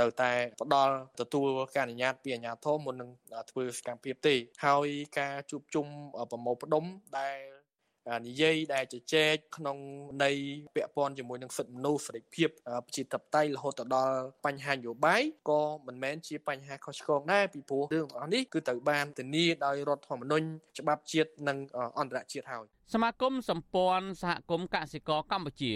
[0.00, 0.32] ទៅតែ
[0.62, 3.10] ផ្ដល់ទទួលការអនុញ្ញាតពីអាជ្ញាធរមុននឹង
[3.50, 4.34] ធ្វើសកម្មភាពទេ
[4.64, 4.88] ហើយ
[5.18, 5.86] ការជួបជុំ
[6.30, 6.84] ប្រមូលផ្ដុំ
[7.18, 7.36] ដែល
[8.26, 9.76] និយាយដែលជជែកក្នុង
[10.24, 10.30] នៃ
[10.76, 12.48] ពាក់ព័ន្ធជាមួយនឹងសិទ្ធិមនុស្សសេរីភាព
[12.86, 20.46] ប្រជាធិបតេយ្យរហូតដល់បញ្ហានយោបាយក៏មិនមែនជាបញ្ហាខុសឆ្គងដែរពីព្រោះរឿងទាំងអស់នេះគឺត្រូវបានធានាដោយរដ្ឋធម្មនុញ្ញ
[20.78, 21.58] ច្បាប់ជាតិនិង
[21.98, 25.72] អន្តរជាតិហើយសមាគមសម្ព័ន្ធសហគមន៍កសិករកម្ពុជា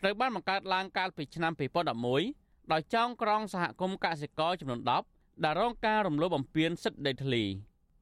[0.00, 1.52] ត្រូវបានបង្កើតឡើងកាលពីឆ្នាំ
[2.12, 4.80] 2011ដោយចောင်းក្រងសហគមន៍កសិករចំនួន
[5.12, 7.44] 10ដែលរងការរំលោភបំពានសិទ្ធិដីធ្លី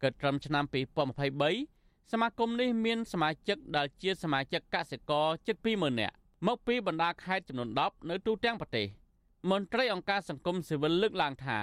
[0.02, 6.14] កិត្តិត្រឹមឆ្នាំ2023 សមាគមនេះមានសមាជិកដែលជាសមាជិកកសិករជិត20000នាក់
[6.46, 8.86] មកពីបណ្ដាខេត្តចំនួន10នៅទូទាំងប្រទេស
[9.50, 11.58] មន្ត្រីអង្គការសង្គមស៊ីវិលលើកឡើងថា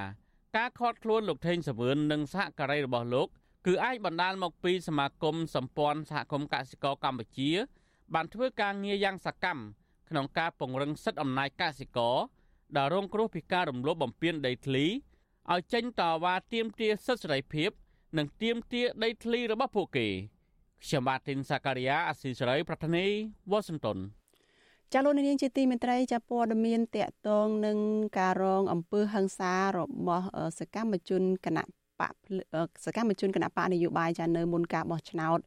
[0.58, 3.28] ការខាត់ខ្លួនលោកថេងសាវឿននិងសហការីរបស់លោក
[3.68, 7.52] គឺអាចបណ្ដាលមកពីសមាគមសម្ព័ន្ធសហគមន៍កសិករកម្ពុជា
[8.14, 9.62] បានធ្វើការងារយ៉ាងសកម្ម
[10.10, 12.18] ក្នុងការពង្រឹងសិទ្ធិអំណាចកសិករ
[12.78, 14.86] ដែលរងគ្រោះពីការរំលោភបំពានដីធ្លី
[15.52, 17.72] ឲ្យចេញតវ៉ាទាមទារសិទ្ធិសេរីភាព
[18.18, 20.08] និងទាមទារដីធ្លីរបស់ពួកគេ
[20.86, 23.06] ខ្ញុំបាទទីនសាការីយ៉ាអស៊ីសេរីប្រធានី
[23.52, 23.98] វ៉ាស៊ីនតោន
[24.94, 27.78] ចាលោកនាងជាទីមេត្រីចាព័ត៌មានតកតងនឹង
[28.20, 30.26] ការរងអំពើហិង្សារបស់
[30.60, 31.64] សកម្មជនគណៈ
[32.00, 32.14] បក
[32.86, 35.40] សកម្មជនគណៈបកនយោបាយចានៅមុនការបោះឆ្នោត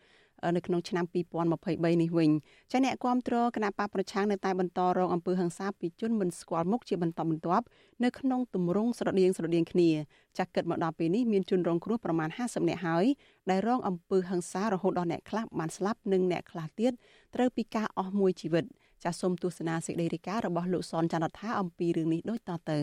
[0.57, 1.05] នៅក្នុងឆ្នាំ
[1.53, 2.31] 2023នេះវិញ
[2.73, 7.65] ចាអ្នកគាំទ្រគណៈបកប្រឆាំងនៅតែបន្តរងអំពើហិង្សាពីជនមិនស្គាល់មុខជាបន្តបន្ទាប់
[8.05, 9.91] នៅក្នុងទម្រង់ស្រដៀងស្រដៀងគ្នា
[10.39, 13.05] ចាគិតមកដល់ពេលនេះមានជនរងគ្រោះប្រមាណ50នាក់ហើយ
[13.51, 16.93] ដែលរងអំពើហិង្សារហូតដល់អ្នកខ្លះបានស្លាប់និងអ្នកខ្លះទៀត
[17.35, 18.65] ត្រូវពីការអស់មួយជីវិត
[19.05, 22.79] ចាសសូមទស្សនាសេចក្តីរាយការណ៍របស់លោកសនចន្ទរដ្ឋាអំពីរឿងនេះដូចតទៅ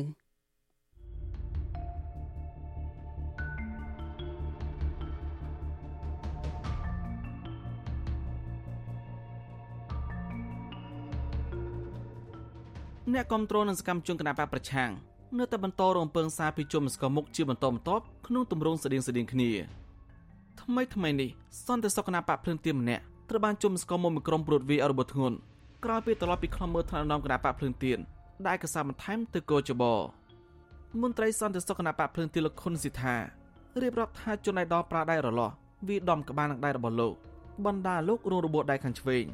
[13.14, 14.92] អ្នកគ្រប់គ្រងនឹងសកម្មជនគណបកប្រឆាំង
[15.40, 19.52] នៅតែបន្តរំពឹងសារពីជនស្គាល់មុខជាបន្តបន្ទាប់ក្នុងទម្រង់ស្តៀងស្តៀងគ្នា
[20.62, 21.30] ថ្មីថ្មីនេះ
[21.66, 25.36] សន្តិសុខគណបកភ្លើងទៀនម្នាក់ត្រូវបានជនស្គាល់មុខមួយក្រុមព្រួតវាយអរបធ្ងន់
[25.86, 28.00] ក្រោយពីត្រឡប់ពីខ្លំមើលថ្នាក់ដឹកនាំគណបកភ្លើងទៀន
[28.48, 29.84] ដែលឯកសារបន្ថែមទៅកោចប
[31.02, 33.16] មន្ត្រីសន្តិសុខគណបកភ្លើងទៀនលោកខុនស៊ីថា
[33.82, 35.54] រៀបរាប់ថាជនឯកដប្រាដៃរលាស់
[35.88, 37.14] វាដំក្បាលនឹងដៃរបស់លោក
[37.66, 39.26] បណ្ដាលោករងរបួសដៃខាងឆ្វេង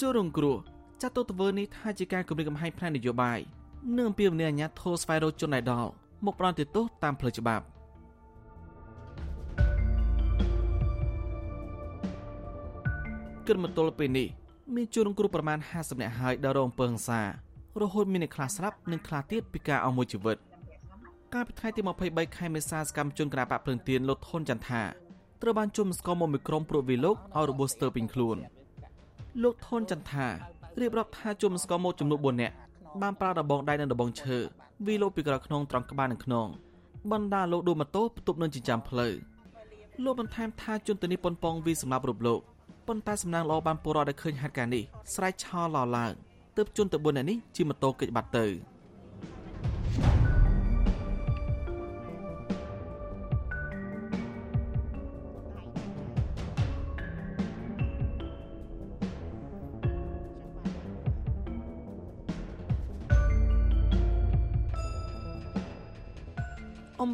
[0.00, 0.56] ជួរងគ្រោះ
[1.02, 3.38] ចាត់ទុកទង្វើនេះថាជាការគម្រាមកំហែងផ្នែកនយោបាយ
[3.96, 5.72] និងអំពាវនាវអាញាធរស្វែងរកជនឯក
[6.24, 7.64] មកប្រន្ទាទោសតាមផ្លូវច្បាប់
[13.46, 14.28] គិតមកទល់ពេលនេះ
[14.74, 17.20] មានជនរងគ្រោះប្រមាណ50នាក់ហើយដែលរងអំពើហិង្សា
[17.80, 20.36] រហូតមានអ្នកខ្លះស្លាប់និងខ្លះទៀតពិការអស់មួយជីវិត
[21.34, 24.82] កាលពីថ្ងៃទី23ខែមេសាសកម្មជនគណបកភ្លើងទៀនលោកថុនចន្ទថា
[25.42, 28.36] ត្រូវបានជុំស្គមមកមីក្រុមព្រួតវីលោកឲ្យរបួសស្ទើរពេញខ្លួន
[29.42, 30.26] លោកថុនចន្ទថា
[30.80, 32.54] រៀបរាប់ថាជុំស្គមមកចំនួន4នាក់
[33.02, 34.38] បានប្រើដបងដៃនិងដបងឈើ
[34.86, 36.48] វីលោកពីក្រៅខ្នងត្រង់ក្បាលនិងខ្នង
[37.12, 39.12] បណ្ដាលោកដួលម៉ូតូផ្ទុបនឹងចិញ្ចាំផ្លូវ
[40.04, 42.40] លោកបន្ថែមថាជនទៅនេះប៉ុនប៉ងវីសម្រាប់រូបលោក
[42.86, 46.12] ប៉ុន្តែសំណាងល្អបានពលរដ្ឋដែលឃើញហេតុការណ៍នេះស្រែកឆោឡឡើង
[46.56, 48.46] ទើបជនទៅ4នាក់នេះជិះម៉ូតូគេចបាត់ទៅ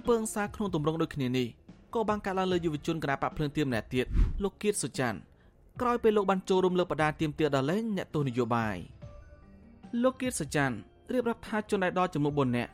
[0.02, 1.48] អំពើងសាក្នុងទម្រង់ដូចគ្នានេះ
[1.94, 4.06] ក៏បានកាត់ឡើងលើយុវជនគណបកភ្លើងទៀមម្នាក់ទៀត
[4.42, 5.18] លោកគៀតសុចាន់
[5.80, 8.76] ក្រោយពេលលោកបានចូលរួមលើបដាទៀមទាដល់លេងអ្នកទស្សនយោបាយ
[10.02, 10.76] លោកគៀតសុចាន់
[11.12, 12.70] រៀបរាប់ថាជនដែលដល់ចំនួន4នាក់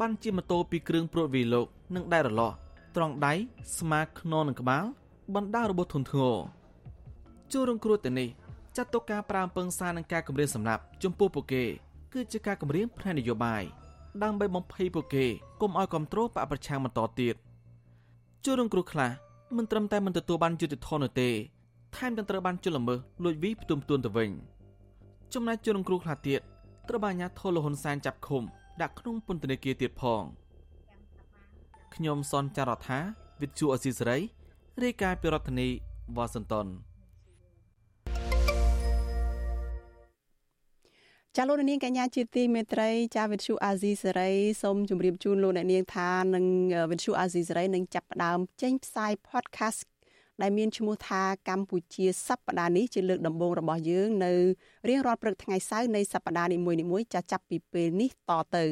[0.00, 2.54] បានជិះម៉ូតូពីគ្រឿងព្រួតវីលោកនិងដៃរលាស់
[2.96, 3.32] ត្រង់ដៃ
[3.78, 4.84] ស្មាខ្នងនិងក្បាល
[5.34, 6.36] បណ្ដារបួសធ្ងន់ធ្ងរ
[7.52, 8.28] ចូលរងគ្រោះទៅនេះ
[8.76, 11.64] ចាត់ទុកការប្រាំពឹងសារនឹងការគម្រាមសម្លាប់ចំពោះពួកគេ
[12.12, 13.64] គឺជាការគម្រាមផ្នែកនយោបាយ
[14.20, 15.24] ដើម្បីបំភ័យពួកគេ
[15.60, 17.34] កុំឲ្យគ្រប់គ្រងបកប្រឆាំងបន្តទៀត
[18.44, 19.10] ជួររងគ្រោះខ្លះ
[19.56, 21.28] មិនត្រឹមតែមិនទទួលបានយុត្តិធម៌នោះទេ
[21.96, 24.30] ថែមទាំងត្រូវបានជលល្មើសលួចវីផ្ទុំទួនទៅវិញ
[25.34, 26.40] ចំណែកជួររងគ្រោះខ្លះទៀត
[26.88, 28.42] ត្រូវបានអាជ្ញាធរលហ៊ុនសែនចាប់ឃុំ
[28.82, 30.22] ដាក់ក្នុងពន្ធនាគារទៀតផង
[31.94, 32.98] ខ្ញុំសនចាររថា
[33.40, 34.18] វិទ្យុអស៊ីសេរី
[34.82, 35.68] រាយការណ៍ពីរដ្ឋធានី
[36.16, 36.66] វ៉ាស៊ីនតោន
[41.36, 46.44] ចាលោកនាងកញ្ញាជាទីមេត្រីចាវិទ្យុអាស៊ីសេរីសូមជម្រាបជូនលោកអ្នកនាងថានឹង
[46.90, 49.80] វិទ្យុអាស៊ីសេរីនឹងចាប់ផ្ដើមចេញផ្សាយ podcast
[50.42, 54.32] ដែលមានឈ្មោះថាកម្ពុជាសប្តាហ៍នេះជាលើកដំបូងរបស់យើងនៅ
[54.88, 58.64] រៀងរាល់ព្រឹកថ្ងៃសៅរ៍នៃសប្តាហ៍នីមួយៗចាចាប់ពីពេលនេះតទៅ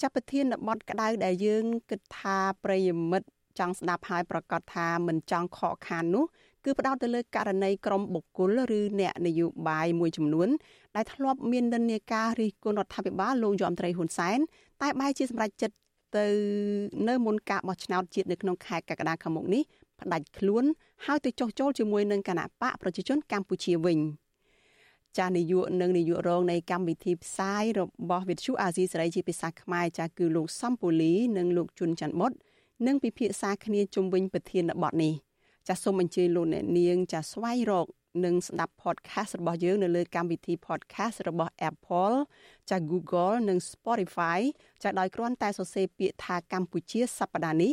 [0.00, 3.28] ចាប់ប្រធានបទក្តៅដែលយើងគិតថាប្រិយមិត្ត
[3.58, 6.24] ចង់ស្ដាប់ហើយប្រកាសថាមិនចង់ខកខាននោះ
[6.64, 10.48] គឺផ្ដោតទៅលើករណីក្រុមបុគ្គលឬអ្នកនយោបាយមួយចំនួន
[10.96, 14.38] ដែលធ្លាប់មាននិន្នាការរិះគន់រដ្ឋាភិបាលលោកយមត្រីហ៊ុនសែន
[14.82, 15.76] តែបែរជាសម្រេចចិត្ត
[16.16, 16.26] ទៅ
[17.08, 19.62] នៅមុនការបោះឆ្នោតជាតិនៅក្នុងខែកក្កដាខាងមុខនេះ
[20.00, 20.64] ផ្ដាច់ខ្លួន
[21.06, 23.98] ហើយទៅចុះចូលជាមួយនឹងគណៈបកប្រជាជនកម្ពុជាវិញ
[25.18, 32.32] ចានាយកនិងនាយករងនៃកម្មវិធីផ្សាយរបស់វិទ្យុអាស៊ីសេរីជាភាសាខ្មែរចាគឺលោកសំពូលី និងលោកជុនច័ន្ទបុត
[32.86, 35.12] នឹងពិភាក្សាគ្នាជុំវិញប្រធានបទនេះ
[35.68, 37.86] ចាសូមអញ្ជើញលោកអ្នកនាង ចាស្វែងរក
[38.24, 42.16] និងស្ដាប់ podcast របស់យើងនៅលើកម្មវិធី podcast របស់ Apple
[42.70, 44.40] ចា Google និង Spotify
[44.82, 47.72] ចាដោយគ្រាន់តែសរសេរពាក្យថាកម្ពុជាសប្តាហ៍នេះ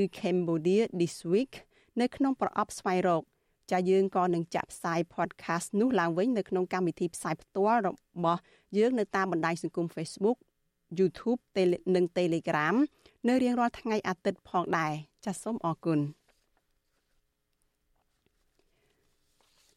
[0.00, 1.52] ឬ Cambodia this week
[2.00, 3.22] នៅក្នុងប្រអប់ស្វែងរក
[3.72, 7.88] ចាយើងក៏នឹងចាក់ផ្សាយ podcast នោះឡើងវិញនៅក្នុងកម្មវិធីផ្សាយផ្ទាល់រ
[8.24, 8.40] បស់
[8.78, 10.38] យើងនៅតាមបណ្ដាញសង្គម Facebook
[10.98, 11.40] YouTube
[11.94, 12.76] និង Telegram
[13.28, 14.92] នៅរៀងរាល់ថ្ងៃអាទិត្យផងដែរ
[15.24, 16.00] ចាសសូមអរគុណ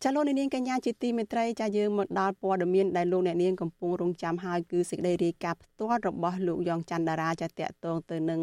[0.03, 8.41] ចាលោកនាងកញ្ញាជាទីមេត្រីចាយើងមកដល់ព័ត៌មានដែលលោកអ្នកនាងកំពុងរងចាំហើយគឺសេចក្តីរាយការណ៍ផ្ទាល់របស់លោកយ៉ងច័ន្ទតារាចាតកតងទៅនឹង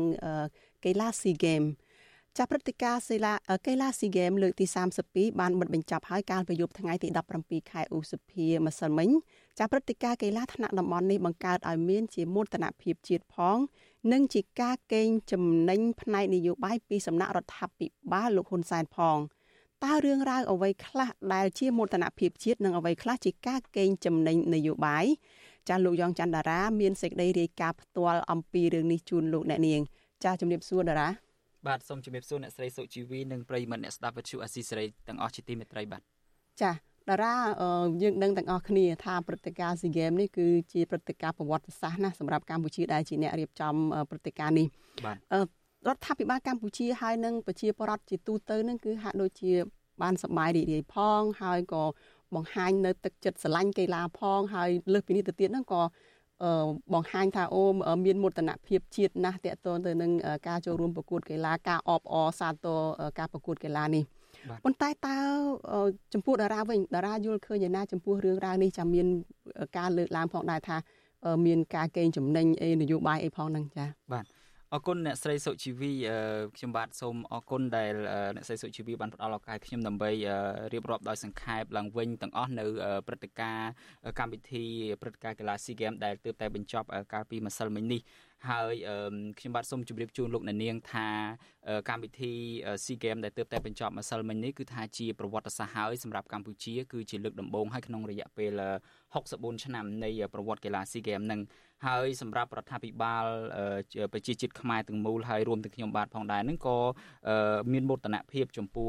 [0.85, 1.71] កីឡា SEA Games
[2.39, 3.33] ចាប់ព្រឹត្តិការណ៍សិលា
[3.67, 4.67] កីឡាស៊ីហ្គេមលើកទី
[5.03, 7.09] 32បានបិទបញ្ចប់ហើយកាលពីយប់ថ្ងៃទី
[7.41, 9.11] 17ខែឧសភាម្សិលមិញ
[9.59, 13.59] ចាប់ព្រឹត្តិការណ៍កីឡាថ្នាក់តំបន់នេះបង្កើតឲ្យមានជាមោទនភាពជាតិផង
[14.13, 19.19] និងជាការកេងចំណេញផ្នែកនយោបាយពីសំណាក់រដ្ឋាភិបាលលោកហ៊ុនសែនផង
[19.83, 25.05] តើរឿងរ៉ាវអ្វីខ្លះដែលជាមោទនភាពជាតិនិងអ្វីខ្លះជាការកេងចំណេញនយោបាយ
[25.69, 29.81] ចាស់លោកយ៉ងច័ន្ទតារាមានសេចក្តីរាយការណ៍ផ្ទាល់អំពីរឿងនេះជូនលោកអ្នកនាង
[30.25, 31.09] ចាស់ជំរាបសួរតារា
[31.67, 36.03] បាទសូមជម្រាបសួរអ្នកស្រីសុជីវីនិងប្រិយមិត្តអ្នកស្ដាប់វិទ្យុអាស៊ីសេរីទាំងអស់ជាទីមេត្រីបាទ
[36.63, 37.35] ចាតារា
[38.03, 43.75] យើងដឹងទាំងអស់គ្នាថាព្រឹត្តិការណ៍ SEA Games នេះគឺជាព្រឹត្តិការណ៍ប្រវត្តិសាស្ត្រណាសម្រាប់កម្ពុជាដែលជាអ្នករៀបចំ
[44.11, 44.67] ព្រឹត្តិការណ៍នេះ
[45.07, 45.17] បាទ
[45.89, 49.53] រដ្ឋាភិបាលកម្ពុជាហើយនិងប្រជាពលរដ្ឋជាទូទៅនឹងគឺហាក់ដូចជា
[50.03, 51.83] បានសប្បាយរីករាយផងហើយក៏
[52.35, 55.83] បង្ហាញនៅទឹកចិត្តស្រឡាញ់កីឡាផងហើយលើសពីនេះទៅទៀតហ្នឹងក៏
[56.93, 57.63] បង្ហាញថាអូ
[58.05, 60.11] មានមោទនភាពជាតិណាស់តកតទៅនឹង
[60.49, 62.81] ការចូលរួមប្រកួតកីឡាការអបអរសាទរ
[63.19, 64.05] ការប្រកួតកីឡានេះ
[64.65, 65.17] ប៉ុន្តែតើ
[66.15, 69.07] ចំពោះតារាវិញតារាយល់ឃើញយ៉ាងណាចំពោះរឿងរ៉ាវនេះចាំមាន
[69.79, 70.77] ការលើកឡើងផងដែរថា
[71.47, 74.25] មានការកេងចំណេញអីនយោបាយអីផងហ្នឹងចា៎បាទ
[74.75, 75.93] អរគុណអ្នកស្រីសុជីវី
[76.57, 77.95] ខ្ញុំបាទសូមអរគុណដែល
[78.37, 80.11] អ្នកស្រីសុជីវីបានផ្ដល់ឱកាសខ្ញុំដើម្បី
[80.73, 82.65] រៀបរាប់ដោយសង្ខេបឡើងវិញទាំងអស់នៅ
[83.07, 83.71] ព្រឹត្តិការណ៍
[84.19, 84.65] កម្មវិធី
[85.03, 88.01] ព្រឹត្តិការណ៍កីឡា SEA Games ដែលទើបតែបញ្ចប់កាលពីម្សិលមិញនេះ
[88.49, 88.75] ហើយ
[89.39, 91.09] ខ្ញុំបាទសូមជម្រាបជូនលោកអ្នកនាងថា
[91.89, 92.33] កម្មវិធី
[92.85, 98.61] SEA Games ដែលទើបតែបញ្ចប់ម្សិលមិញនេះគឺថាជាប្រវត្តិសាស្ត្រហើយសម្រាប់កម្ពុជាគឺជាលើកដំបូងហើយក្នុងរយៈពេល
[99.13, 101.41] 64ឆ្នាំនៃប្រវត្តិកីឡា SEA Games នឹង
[101.87, 103.25] ហើយសម្រាប់រដ្ឋាភិបាល
[104.13, 106.77] ប្រជាជាតិខ្មែរទាំងមូលហើយរួមទាំងខ្ញុំបាទផងដែរនឹងក៏
[107.73, 108.89] មានមោទនភាពចំពោះ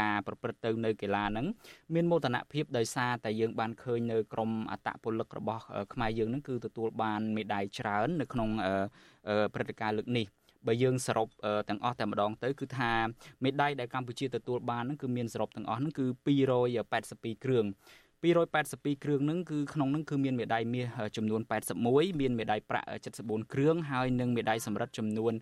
[0.00, 1.46] ការប្រព្រឹត្តទៅនៅកីឡាហ្នឹង
[1.94, 5.62] មានមោទនភាពដោយសារតែយើងបានឃើញនៅក្រមអតពលិករបស់
[5.92, 8.50] ខ្មែរយើងហ្នឹងគឺទទួលបានមេដាយច្រើននៅក្នុង
[9.54, 10.26] ព្រឹត្តិការណ៍លើកនេះ
[10.66, 11.28] បើយើងសរុប
[11.68, 12.92] ទាំងអស់តែម្ដងទៅគឺថា
[13.44, 16.04] មេដាយដែលកម្ពុជាទទួលបានហ្នឹងគឺមានសរុបទាំងអស់ហ្នឹងគឺ
[16.74, 17.64] 282គ្រឿង
[18.22, 21.40] 282គ្រឿងហ្នឹងគឺក្នុងហ្នឹងគឺមានមេដាយមាសចំនួន
[21.80, 22.86] 81មានមេដាយប្រាក់
[23.20, 25.32] 74គ្រឿងហើយនិងមេដាយសំរឹទ្ធចំនួន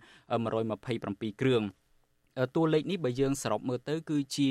[0.65, 1.61] 127គ្រឿង
[2.55, 4.49] តួលេខនេះបើយើងសរុបមើលទៅ គឺជា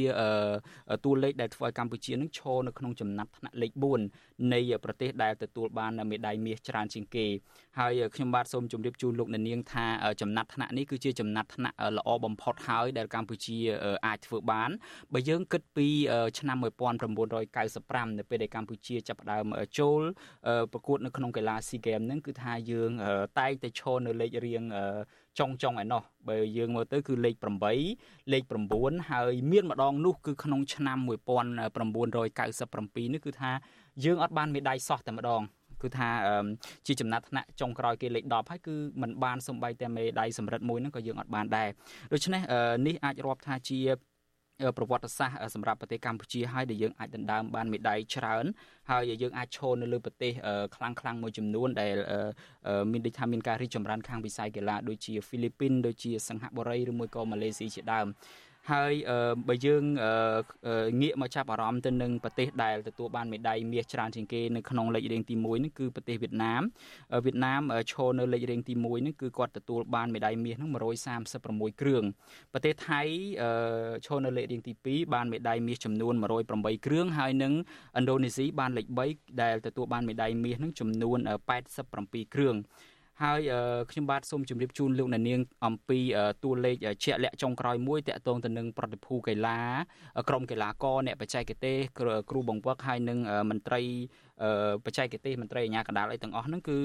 [1.05, 3.73] តួលេខដែលធ្វើឲ្យកម្ពុជានឹងឈរនៅក្នុងចំណាត់ថ្នាក់លេខ
[4.13, 7.27] 4នៃប្រទេសដែលទទួលបានមេដាយមាសច្រើនជាងគេ
[7.79, 9.87] ហើយខ្ញុំបាទសូមជម្រាបជូនលោកអ្នកនាងថា
[10.21, 13.57] ចំណាត់ថ្នាក់នេះគឺជាចំណាត់ថ្នាក់ល្អបំផុតហើយដែលកម្ពុជា
[14.07, 14.71] អាចធ្វើបាន
[15.13, 15.89] បើយើងគិតពី
[16.39, 19.45] ឆ្នាំ1995នៅពេលដែលកម្ពុជាចាប់ផ្ដើម
[19.79, 20.01] ចូល
[20.73, 22.91] ប្រកួតនៅក្នុងកីឡា SEA Games ហ្នឹងគឺថាយើង
[23.39, 24.65] តែងតែឈរនៅលេខរៀង
[25.39, 27.35] ចុងចុងឯណោះបើយើងមើលទៅគឺលេខ
[27.85, 28.43] 8លេខ
[28.77, 33.51] 9ហើយមានម្ដងនោះគឺក្នុងឆ្នាំ1997នេះគឺថា
[34.05, 35.41] យើងអត់បានមេដាយសោះតែម្ដង
[35.83, 36.09] គឺថា
[36.87, 41.69] ជាចំណាត់ថ្នាក់ចុងក្រោយគេលេខ10ហើយគឺมันបានសំបីតែមេដៃសម្រិតមួយហ្នឹងក៏យើងអត់បានដែរ
[42.13, 42.41] ដូច្នេះ
[42.87, 43.79] នេះអាចរាប់ថាជា
[44.77, 48.45] ប្រវត្តិសាស្ត្រសម្រាប់ប្រទេសកម្ពុជាហើយដែលយើងអាចដណ្ដើមបានមេដាយច្រើន
[48.91, 50.33] ហើយយើងអាចឈរនៅលើប្រទេស
[50.77, 51.95] ខ្លាំងខ្លាំងមួយចំនួនដែល
[52.93, 58.07] មានដូចថាមានការរីកចម្រើនខាងវិស័យកីឡាដូចជាហ្វីលីពីនដូចជាសិង្ហបុរីឬមួយក៏ម៉ាឡេស៊ីជាដើម
[58.71, 58.93] ហើយ
[59.49, 59.85] បើយើង
[61.01, 66.63] ងាកមកចាប់អារម្មណ៍ទៅនឹងប្រទេសដែលទទួលបានមេដាយមាសច្រើនជាងគេនៅក្នុងលេខរៀងទី1នេះគឺប្រទេសវៀតណាម
[67.25, 67.61] វៀតណាម
[67.93, 70.71] ឈរនៅលេខរៀងទី1នេះគឺគាត់ទទួលបានមេដាយមាសហ្នឹង
[71.25, 72.05] 136គ្រឿង
[72.53, 73.03] ប្រទេសថៃ
[74.07, 76.15] ឈរនៅលេខរៀងទី2បានមេដាយមាសចំនួន
[76.51, 77.53] 108គ្រឿងហើយនឹង
[77.99, 81.19] ឥណ្ឌូនេស៊ីបានលេខ3ដែលទទួលបានមេដាយមាសហ្នឹងចំនួន
[81.77, 82.57] 87គ្រឿង
[83.23, 83.41] ហើយ
[83.91, 85.99] ខ្ញុំបាទសូមជម្រាបជូនលោកអ្នកនាងអំពី
[86.45, 89.61] តួលេខជាក់លាក់ចុងក្រោយមួយតកតងទៅនឹងប្រតិភូកីឡា
[90.29, 91.77] ក្រុមកីឡាករអ្នកបច្ចេកទេស
[92.31, 93.19] គ្រូបង្វឹកហើយនិង
[93.51, 93.81] មន្ត្រី
[94.85, 96.79] បច្ចេកទេសមន្ត្រីអាជ្ញាកណ្ដាលអីទាំងអស់ហ្នឹងគឺ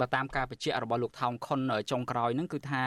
[0.00, 2.82] បើតាមការបញ្ជាក់របស់លោកថោងខុនចុងក្រោយហ្នឹងគឺថា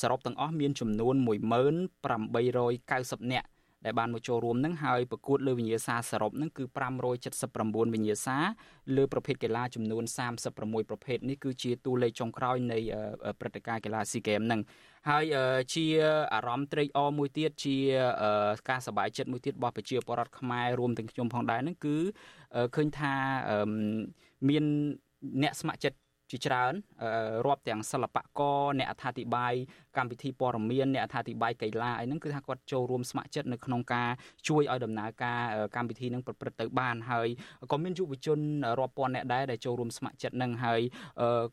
[0.00, 3.48] សរុបទាំងអស់មានចំនួន11890នាក់
[3.84, 6.64] ដែលបានមកចូលរួមនឹងហើយប្រកួតលើវិញ្ញាសាសរុបនឹងគឺ
[7.28, 8.38] 579វិញ្ញាសា
[8.96, 10.04] លើប្រភេទកីឡាចំនួន
[10.46, 12.78] 36ប្រភេទនេះគឺជាតួលេខចុងក្រោយនៃ
[13.40, 14.60] ព្រឹត្តិការណ៍កីឡាស៊ីហ្គេមនឹង
[15.08, 15.24] ហើយ
[15.74, 15.84] ជា
[16.34, 17.76] អារម្មណ៍ត្រេកអរមួយទៀតជា
[18.68, 21.96] ការសប្បាយចិត្តមួយទៀតរបស់ប្រជាពលរដ្ឋខ្មែររួមទាំងខ្ញុំផងដែរនឹងគឺ
[22.76, 23.14] ឃើញថា
[24.48, 24.64] មាន
[25.42, 25.98] អ្នកស្ម័គ្រចិត្ត
[26.30, 26.72] ជាច្រើន
[27.46, 29.54] រាប់ទាំងសិល្បករអ្នកអត្ថាធិប្បាយ
[29.96, 34.08] កម្មវិធីព័ត៌មានអ្នកអត្ថាធិប្បាយកីឡាអីហ្នឹងគឺថាគាត់ចូលរួមស្ម័គ្រចិត្តនៅក្នុងការ
[34.48, 35.40] ជួយឲ្យដំណើរការ
[35.76, 37.28] កម្មវិធីហ្នឹងប្រព្រឹត្តទៅបានហើយ
[37.70, 38.38] ក៏មានយុវជន
[38.80, 40.80] រាប់ពាន់អ្នកដែរដែលចូលរួមស្ម័គ្រចិត្តហ្នឹងហើយ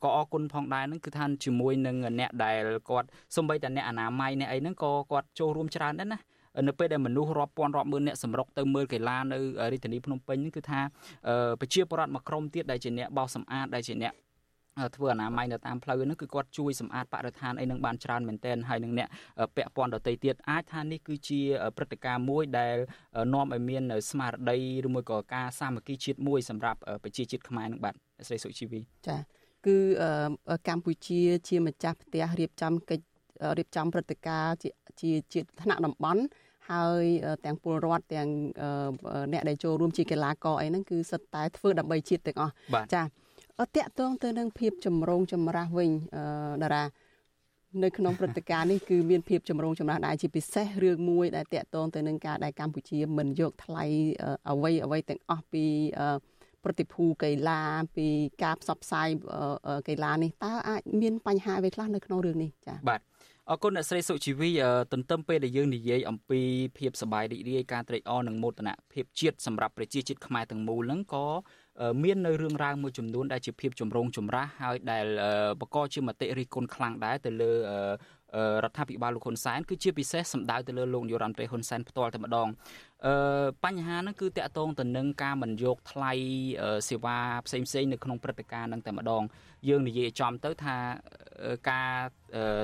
[0.04, 6.20] ក៏អរគុណផងដែរហ្នឹងគឺថាជាមួយនឹងអ្នកដែលគាត់សំបីតែអ្នកអនាម័យអ្នកអីហ្នឹងក៏គាត់ចូលរួមច្រើនដែរណា
[6.68, 9.38] នៅពេលដែលមនុស្សរាប់ពាន់រាប់ម៉ឺនអ្នកសម្រុកទៅមើលកីឡានៅ
[9.72, 10.80] រាជធានីភ្នំពេញគឺថា
[11.60, 14.14] ប្រជាពលរដ្ឋមួយក្រុមទៀតដែលជាអ្នកបោសសម្អាតដែលជាអ្នក
[14.96, 19.10] ធ្វើអនាម័យនៅតាមផ្លូវហ្នឹងគឺគាត់ជួយសម្អាតបរិស្ថានអីនឹងបានច្រើនមែនទែនហើយនឹងអ្នក
[19.56, 21.42] ពាក់ព័ន្ធដទៃទៀតអាចថានេះគឺជា
[21.78, 22.76] ព្រឹត្តិការណ៍មួយដែល
[23.34, 24.58] នាំឲ្យមានស្មារតី
[24.88, 27.96] ឬមួយក៏ការសាមគ្គីជាតិមួយសម្រាប់ប្រជាជាតិខ្មែរនឹងបាទ
[28.28, 29.18] ស្រីសុជីវីចា
[29.66, 29.78] គឺ
[30.68, 33.06] កម្ពុជាជាម្ចាស់ផ្ទះរៀបចំកិច្ច
[33.58, 34.70] រៀបចំព្រឹត្តិការណ៍ជា
[35.02, 36.22] ជាជាថ្នាក់តំបន់
[36.72, 37.04] ហើយ
[37.46, 38.30] ទាំងពលរដ្ឋទាំង
[39.34, 42.54] អ្នកដែលចូលរួមជាកីឡាករអីហ្នឹងគឺសិតតែធ្វើដើម្បីជាតិទាំងអស់
[42.94, 43.02] ចា
[43.66, 45.92] តកតងទៅនឹងភាពចម្រូងចម្រាសវិញ
[46.64, 46.84] តារា
[47.84, 53.84] នៅក្នុងព្រឹត្តិការណ៍នេះគឺមានភាពចម្រូងចម្រាសដែរជាពិសេសរឿងមួយដែលតកតងទៅនឹងការដែលកម្ពុជាមិនយកថ្លៃ
[54.50, 55.66] អ្វីអ្វីទាំងអស់ពី
[56.64, 57.62] ប្រតិភូកីឡា
[57.98, 58.08] ពី
[58.44, 59.08] ការផ្សព្វផ្សាយ
[59.88, 63.02] កីឡានេះតើអាចមានបញ្ហាអ្វីខ្លះនៅក្នុងរឿងនេះចា៎បាទ
[63.52, 64.50] អរគុណអ្នកស្រីសុជីវី
[64.94, 66.42] ទន្ទឹមពេលដែលយើងនិយាយអំពី
[66.78, 71.26] ភាពសប្បាយរីករាយការត្រេកអរនិងមោទនភាពជាតិសម្រាប់ប្រជាជាតិខ្មែរទាំងមូលហ្នឹងក៏
[72.04, 75.06] មាននៅរឿងរ៉ាវមួយចំនួនដែលជាភាពចម្រូងចម្រាសហើយដែល
[75.62, 77.52] បកកជាមតិរិះគន់ខ្លាំងដែរទៅលើ
[78.64, 82.48] រដ្ឋាភិបាលលោកហ៊ុនសែនគឺជាពិសេសសម្ដៅទៅលើលោកនាយរដ្ឋមន្ត្រីហ៊ុនសែនផ្ទាល់តែម្ដង
[83.06, 83.14] អឺ
[83.66, 86.12] បញ្ហាហ្នឹងគឺតកតងទៅនឹងការមិនយកថ្លៃ
[86.90, 89.24] សេវាផ្សេងផ្សេងនៅក្នុងព្រឹត្តិការណ៍ហ្នឹងតែម្ដង
[89.70, 90.78] យើងនិយាយចំទៅថា
[91.72, 91.92] ការ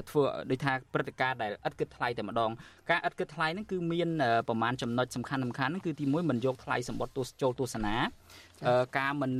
[0.09, 2.51] ធ្វើដូចថាព្រឹត្តិការណ៍ដែលឥតគិតថ្លៃតែម្ដង
[2.89, 4.09] ការឥតគិតថ្លៃហ្នឹងគឺមាន
[4.47, 7.95] ប្រមាណចំណុចសំខាន់សំខាន់ហ្នឹងគឺទី1មិនយកថ្លៃសម្បត្តិទស្សចូលទស្សនា
[8.99, 9.32] ការមិន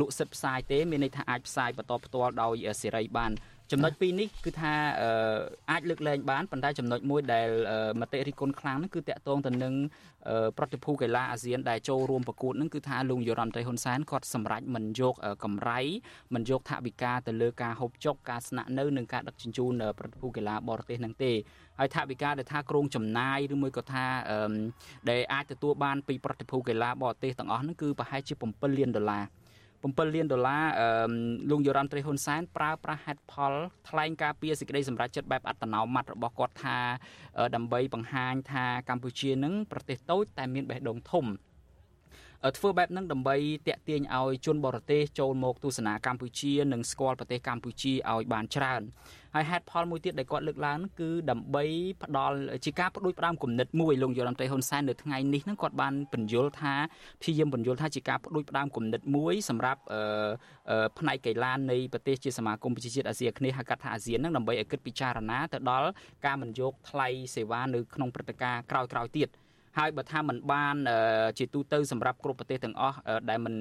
[0.00, 3.32] លក់សិទ្ធផ្សាយទេមានន័យថាអាចផ្សាយបន្តផ្ទាល់ដោយសេរីបាន
[3.72, 4.74] ចំណុចពីរនេះគឺថា
[5.70, 7.48] អាចលើកលែងបានប៉ុន្តែចំណុចមួយដែល
[8.00, 9.74] មតិរិះគន់ខ្លាំងហ្នឹងគឺតាក់ទងទៅនឹង
[10.58, 15.14] ប្រតិភូកីឡាអាស៊ានដែលចូលរួមប្រកួតហ្នឹងគឺថាលោកយុរ៉ាន់ត្រីហ៊ុនសែនគាត់សម្រេចមិនយក
[15.44, 15.80] កម្រៃ
[16.34, 21.32] មិនយកថវិកាទៅលើការហូបចុកការស្នាក់នៅនិងការដឹកជញ្ជូនប្រតិភូកីឡាបរទេសហ្នឹងទេ
[21.78, 24.06] ហើយថវិកាដែលថាក្រងចំណាយឬមួយក៏ថា
[25.10, 29.24] ដែលអាចទទួលបានពីប្រតិភូកីឡាបរទេសទាំងអស់ហ្នឹងគឺប្រហែលជា7លានដុល្លារ
[29.82, 30.64] 7លានដុល្លារ
[31.50, 33.52] លោកយុរ៉ាន់ត្រីហ៊ុនសែនប្រើប្រាស់ហេតុផល
[33.88, 36.78] ថ្លែងការពីសេចក្តីសម្រេចចិត្តបែបអត្តនោម័តរបស់គាត់ថា
[37.54, 41.26] ដើម្បីបង្ហាញថាកម្ពុជានឹងប្រទេសតូចតែមានបេះដូងធំ
[42.56, 43.36] ធ្វើបែបហ្នឹងដើម្បី
[43.68, 48.82] តាក់ទាញឲ្យជនបរទេសចូលមកទស្សនាកម្ពុជានិងស្គាល់ប្រទេសកម្ពុជាឲ្យបានច្រើន
[49.35, 51.63] ហើយហេតុផលមួយទៀតដែលគាត់លើកឡើងគឺដើម្បី
[52.03, 56.73] ផ្ដល់ជាការបដួយផ្ដើមគំនិតមួយលោកយុរដ្ឋមន្ត្រីហ៊ុនសែននៅថ្ងៃនេះហ្នឹងគាត់បានបញ្យល់ថា
[57.21, 59.81] ព្យាយាមបញ្យល់ថាជាការបដួយផ្ដើមគំនិតមួយសម្រាប់
[60.99, 65.89] ផ្នែកកីឡានៃប្រទេសជាសមាគមប្រជាជាតិអាស៊ីអាគ្នេយ៍ហៅកាត់ថាអាស៊ានហ្នឹងដើម្បីឲ្យគិតពិចារណាទៅដល់
[66.25, 69.29] ការមិនយកថ្លៃសេវានៅក្នុងព្រឹត្តិការណ៍ក្រោយៗទៀត
[69.77, 70.75] ហើយបើថាมันបាន
[71.37, 72.97] ជាទូទៅសម្រាប់គ្រប់ប្រទេសទាំងអស់
[73.29, 73.55] ដែលมัน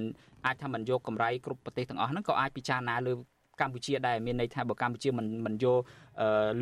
[0.46, 3.12] អាចថាมันយកកម្រៃគ្រប់ប្រទេសទាំងអស់ហ្នឹងក៏អាចពិចារណាលើ
[3.59, 5.77] កម្ពុជាដែរមានន័យថាបើកម្ពុជាមិនមិនយក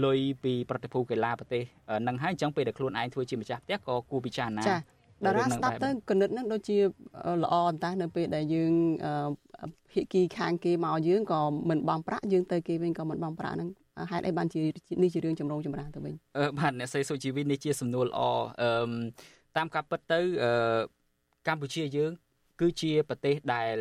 [0.05, 1.63] លុយពីប្រតិភូកីឡាប្រទេស
[2.07, 4.77] នឹងហើយអញ្ចឹងពេលដែលខ្លួនឯងធ្វើជាម្ចាស់ផ្ទះក៏គួរពិចារណាចា
[5.25, 6.77] តារាស្ដាប់ទៅគណិតហ្នឹងដូចជា
[7.43, 8.71] ល្អអន្តះនៅពេលដែលយើង
[9.91, 13.69] ភាគីខាងគេមកយើងក៏មិនបងប្រាក់យើងទៅគេវិញក៏មិនបងប្រាក់ហ្នឹង
[14.11, 14.61] ហេតុអីបានជា
[15.03, 18.19] នេះជារឿងចម្រូងចម្រាសទៅវិញអឺបាទអ្នកស្រីសុជីវីនេះជាសំណួរល្អ
[18.61, 18.69] អឺ
[19.57, 20.51] តាមការពិតទៅអឺ
[21.47, 22.11] កម្ពុជាយើង
[22.61, 23.75] គឺជាប្រទេសដែល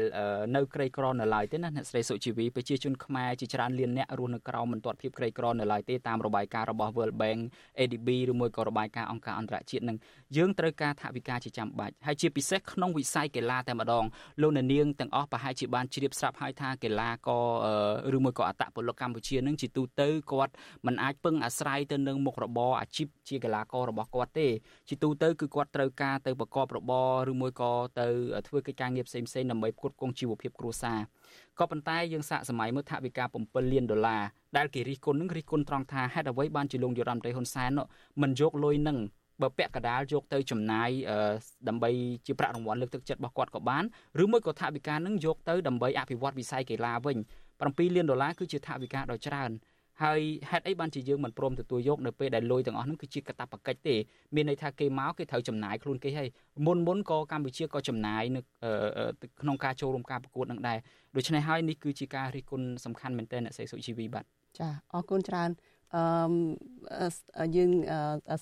[0.57, 7.41] នៅក្រីក្រនៅឡើយទេណាអ្នកស្រីសុជីវីប្រជាជនខ្មែរជាច្រើនលានអ្នករស់នៅក្រោមបន្ទាត់ភាពក្រីក្រនៅឡើយទេតាមរបាយការណ៍របស់ World Bank
[7.79, 9.97] ADB ឬមួយក៏របាយការណ៍អង្គការអន្តរជាតិនឹង
[10.37, 14.05] យើងត្រូវការថវិកាជាចាំបាច់ហើយជាពិសេសក្នុងវិស័យកីឡាតែម្ដង
[14.43, 17.31] លោកអ្នកនាងទាំងអស់ប្រហែលជាបានជ្រាបស្រាប់ហើយថាកីឡាក
[18.11, 20.53] រឬមួយក៏អត្តពលិកកម្ពុជានឹងជាទូទៅគាត់
[20.87, 24.49] មិនអាចពឹងអាស្រ័យទៅនឹងមុខរបរអាជីពជាកីឡាកររបស់គាត់ទេ
[24.89, 26.93] ជាទូទៅគឺគាត់ត្រូវការទៅប្រកបរប
[27.29, 28.09] រឬមួយក៏ទៅ
[28.49, 30.99] ធ្វើកិច្ចការងារផ្សេងៗដើម្បីផ្គត់ផ្គង់ជីវភាពគ្រួសារ
[31.59, 34.23] ក៏ប៉ុន្តែយើងសាកសម័យមើលថវិកា7លានដុល្លារ
[34.57, 37.71] ដែលគេរិះគន់នឹងរិះគន់ត្រង់ថាហេតុអ្វីបានជាលោកយុរ៉ាំត្រីហ៊ុនសែន
[38.23, 38.99] មិនយកលុយនឹង
[39.43, 40.91] បើពាក់កដាលយកទៅចំណាយ
[41.69, 41.91] ដើម្បី
[42.27, 43.85] ជាប្រាក់រង្វាន់លើកទឹកចិត្តរបស់គាត់ក៏បាន
[44.23, 47.19] ឬមួយក៏ថវិកានឹងយកទៅដើម្បីអភិវឌ្ឍវិស័យកីឡាវិញ
[47.57, 49.51] 7លានដុល្លារគឺជាថវិកាដ៏ច្រើន
[50.05, 50.20] ហើយ
[50.51, 53.94] ហេតុអីបានជាយើងមិនព្រមទទួលយកនៅពេលដែលលុយទាំងអស់ហ្នឹងគឺជាកតាបកិច្ចទេ
[54.34, 56.28] មានន័យថាគេមកគេត្រូវចំណាយខ្លួនគេហើយ
[56.66, 58.40] មុនមុនក៏កម្ពុជាក៏ចំណាយនៅ
[59.40, 60.78] ក្នុងការចូលរួមការប្រកួតនឹងដែរ
[61.16, 64.24] ដូច្នេះហើយនេះគឺជាការរិះគន់សំខាន់មែនទែនអ្នកស្រីសុជីវីបាទ
[64.59, 65.51] ចាអរគុណច្រើន
[65.95, 67.70] អឺយើង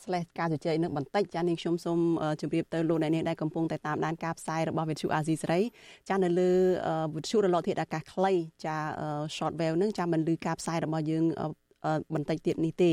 [0.04, 1.98] ស្លេះការជជែកនឹងបន្តិចចានាងខ្ញុំសូម
[2.40, 5.60] ជម្រាបទៅលោកអ្នកនាងដែលកំពុងតែតាមដានការផ្សាយរបស់វិទ្យុអាស៊ីសេរី
[6.08, 6.50] ចានៅលើ
[7.16, 8.32] វិទ្យុរលកធាតុអាកាសខ្លី
[8.64, 8.76] ចា
[9.36, 11.24] short wave នឹងចាមិនឮការផ្សាយរបស់យើង
[12.14, 12.92] បន្តិចទៀតនេះទេ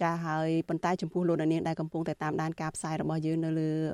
[0.00, 3.70] ចាហើយប៉ុន្តែចំពោះលោកអ្នកនាងដែលកំពុងតែតាមដានការផ្សាយរបស់យើងនៅលើ